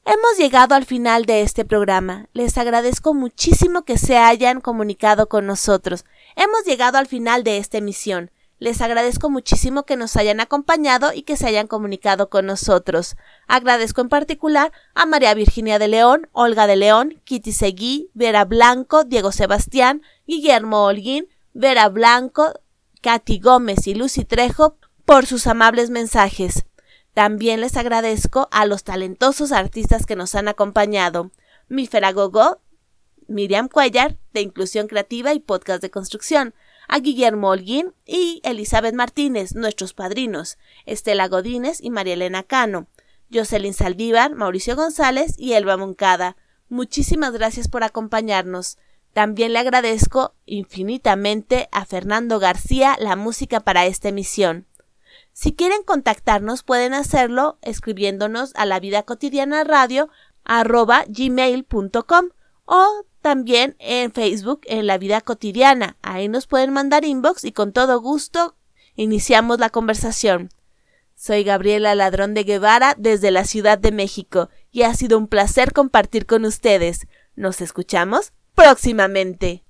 Hemos 0.05 0.37
llegado 0.39 0.75
al 0.75 0.85
final 0.85 1.25
de 1.25 1.41
este 1.41 1.65
programa. 1.65 2.29
Les 2.35 2.59
agradezco 2.59 3.15
muchísimo 3.15 3.87
que 3.87 3.97
se 3.97 4.19
hayan 4.19 4.61
comunicado 4.61 5.31
con 5.31 5.47
nosotros. 5.47 6.05
Hemos 6.37 6.67
llegado 6.67 6.99
al 6.99 7.07
final 7.07 7.43
de 7.43 7.57
esta 7.57 7.79
emisión. 7.79 8.31
Les 8.63 8.81
agradezco 8.81 9.29
muchísimo 9.29 9.83
que 9.83 9.97
nos 9.97 10.15
hayan 10.15 10.39
acompañado 10.39 11.13
y 11.13 11.23
que 11.23 11.37
se 11.37 11.49
hayan 11.49 11.67
comunicado 11.67 12.31
con 12.31 12.47
nosotros. 12.47 13.17
Agradezco 13.49 14.03
en 14.03 14.09
particular 14.09 14.71
a 14.95 15.05
María 15.05 15.35
Virginia 15.35 15.81
de 15.81 15.89
León, 15.89 16.29
Olga 16.31 16.69
de 16.69 16.77
León, 16.77 17.21
Kitty 17.25 17.51
Seguí, 17.51 18.09
Vera 18.15 18.45
Blanco, 18.45 19.03
Diego 19.03 19.33
Sebastián, 19.33 20.03
Guillermo 20.29 20.85
Holguín, 20.85 21.27
Vera 21.53 21.89
Blanco, 21.89 22.53
Katy 23.01 23.41
Gómez 23.41 23.85
y 23.89 23.97
Lucy 23.97 24.25
Trejo 24.25 24.77
por 25.05 25.27
sus 25.27 25.49
amables 25.49 25.91
mensajes. 25.91 26.65
También 27.15 27.61
les 27.61 27.77
agradezco 27.77 28.47
a 28.53 28.65
los 28.65 28.85
talentosos 28.85 29.51
artistas 29.51 30.07
que 30.07 30.15
nos 30.15 30.37
han 30.37 30.47
acompañado. 30.47 31.33
Mifera 31.67 32.13
Gogo, 32.13 32.61
Miriam 33.27 33.67
Cuellar, 33.67 34.19
de 34.33 34.43
Inclusión 34.43 34.87
Creativa 34.87 35.35
y 35.35 35.41
Podcast 35.41 35.83
de 35.83 35.91
Construcción, 35.91 36.55
a 36.93 36.99
Guillermo 36.99 37.49
Holguín 37.49 37.95
y 38.05 38.43
Elizabeth 38.45 38.95
Martínez, 38.95 39.55
nuestros 39.55 39.95
padrinos, 39.95 40.59
Estela 40.85 41.27
Godínez 41.27 41.79
y 41.81 41.89
María 41.89 42.13
Elena 42.13 42.43
Cano, 42.43 42.87
Jocelyn 43.33 43.73
Saldívar, 43.73 44.35
Mauricio 44.35 44.77
González 44.77 45.35
y 45.39 45.55
Elba 45.55 45.79
Moncada. 45.79 46.37
Muchísimas 46.69 47.33
gracias 47.33 47.69
por 47.69 47.83
acompañarnos. 47.83 48.77
También 49.15 49.55
le 49.55 49.61
agradezco 49.61 50.35
infinitamente 50.45 51.71
a 51.73 51.87
Fernando 51.87 52.39
García 52.39 52.99
la 53.01 53.17
música 53.17 53.61
para 53.61 53.87
esta 53.87 54.11
emisión. 54.11 54.67
Si 55.33 55.55
quieren 55.55 55.85
contactarnos 55.85 56.63
pueden 56.63 56.93
hacerlo 56.93 57.57
escribiéndonos 57.63 58.53
a 58.55 58.67
la 58.67 58.81
vida 58.81 59.03
cotidiana 59.05 59.65
radio 59.65 60.11
arroba 60.45 61.07
gmail.com 61.09 62.29
o 62.67 63.07
también 63.23 63.77
en 63.79 64.13
Facebook 64.13 64.61
en 64.67 64.87
la 64.87 64.99
vida 64.99 65.21
cotidiana. 65.21 65.97
Ahí 66.03 66.29
nos 66.29 66.47
pueden 66.47 66.73
mandar 66.73 67.05
inbox 67.05 67.45
y 67.45 67.53
con 67.53 67.73
todo 67.73 68.01
gusto 68.01 68.57
iniciamos 68.97 69.59
la 69.59 69.71
conversación. 69.71 70.51
Soy 71.15 71.45
Gabriela 71.45 71.95
Ladrón 71.95 72.35
de 72.35 72.43
Guevara 72.43 72.95
desde 72.99 73.31
la 73.31 73.45
Ciudad 73.45 73.79
de 73.79 73.93
México 73.93 74.51
y 74.71 74.83
ha 74.83 74.93
sido 74.95 75.17
un 75.17 75.29
placer 75.29 75.73
compartir 75.73 76.27
con 76.27 76.45
ustedes. 76.45 77.07
Nos 77.37 77.61
escuchamos 77.61 78.33
próximamente. 78.55 79.65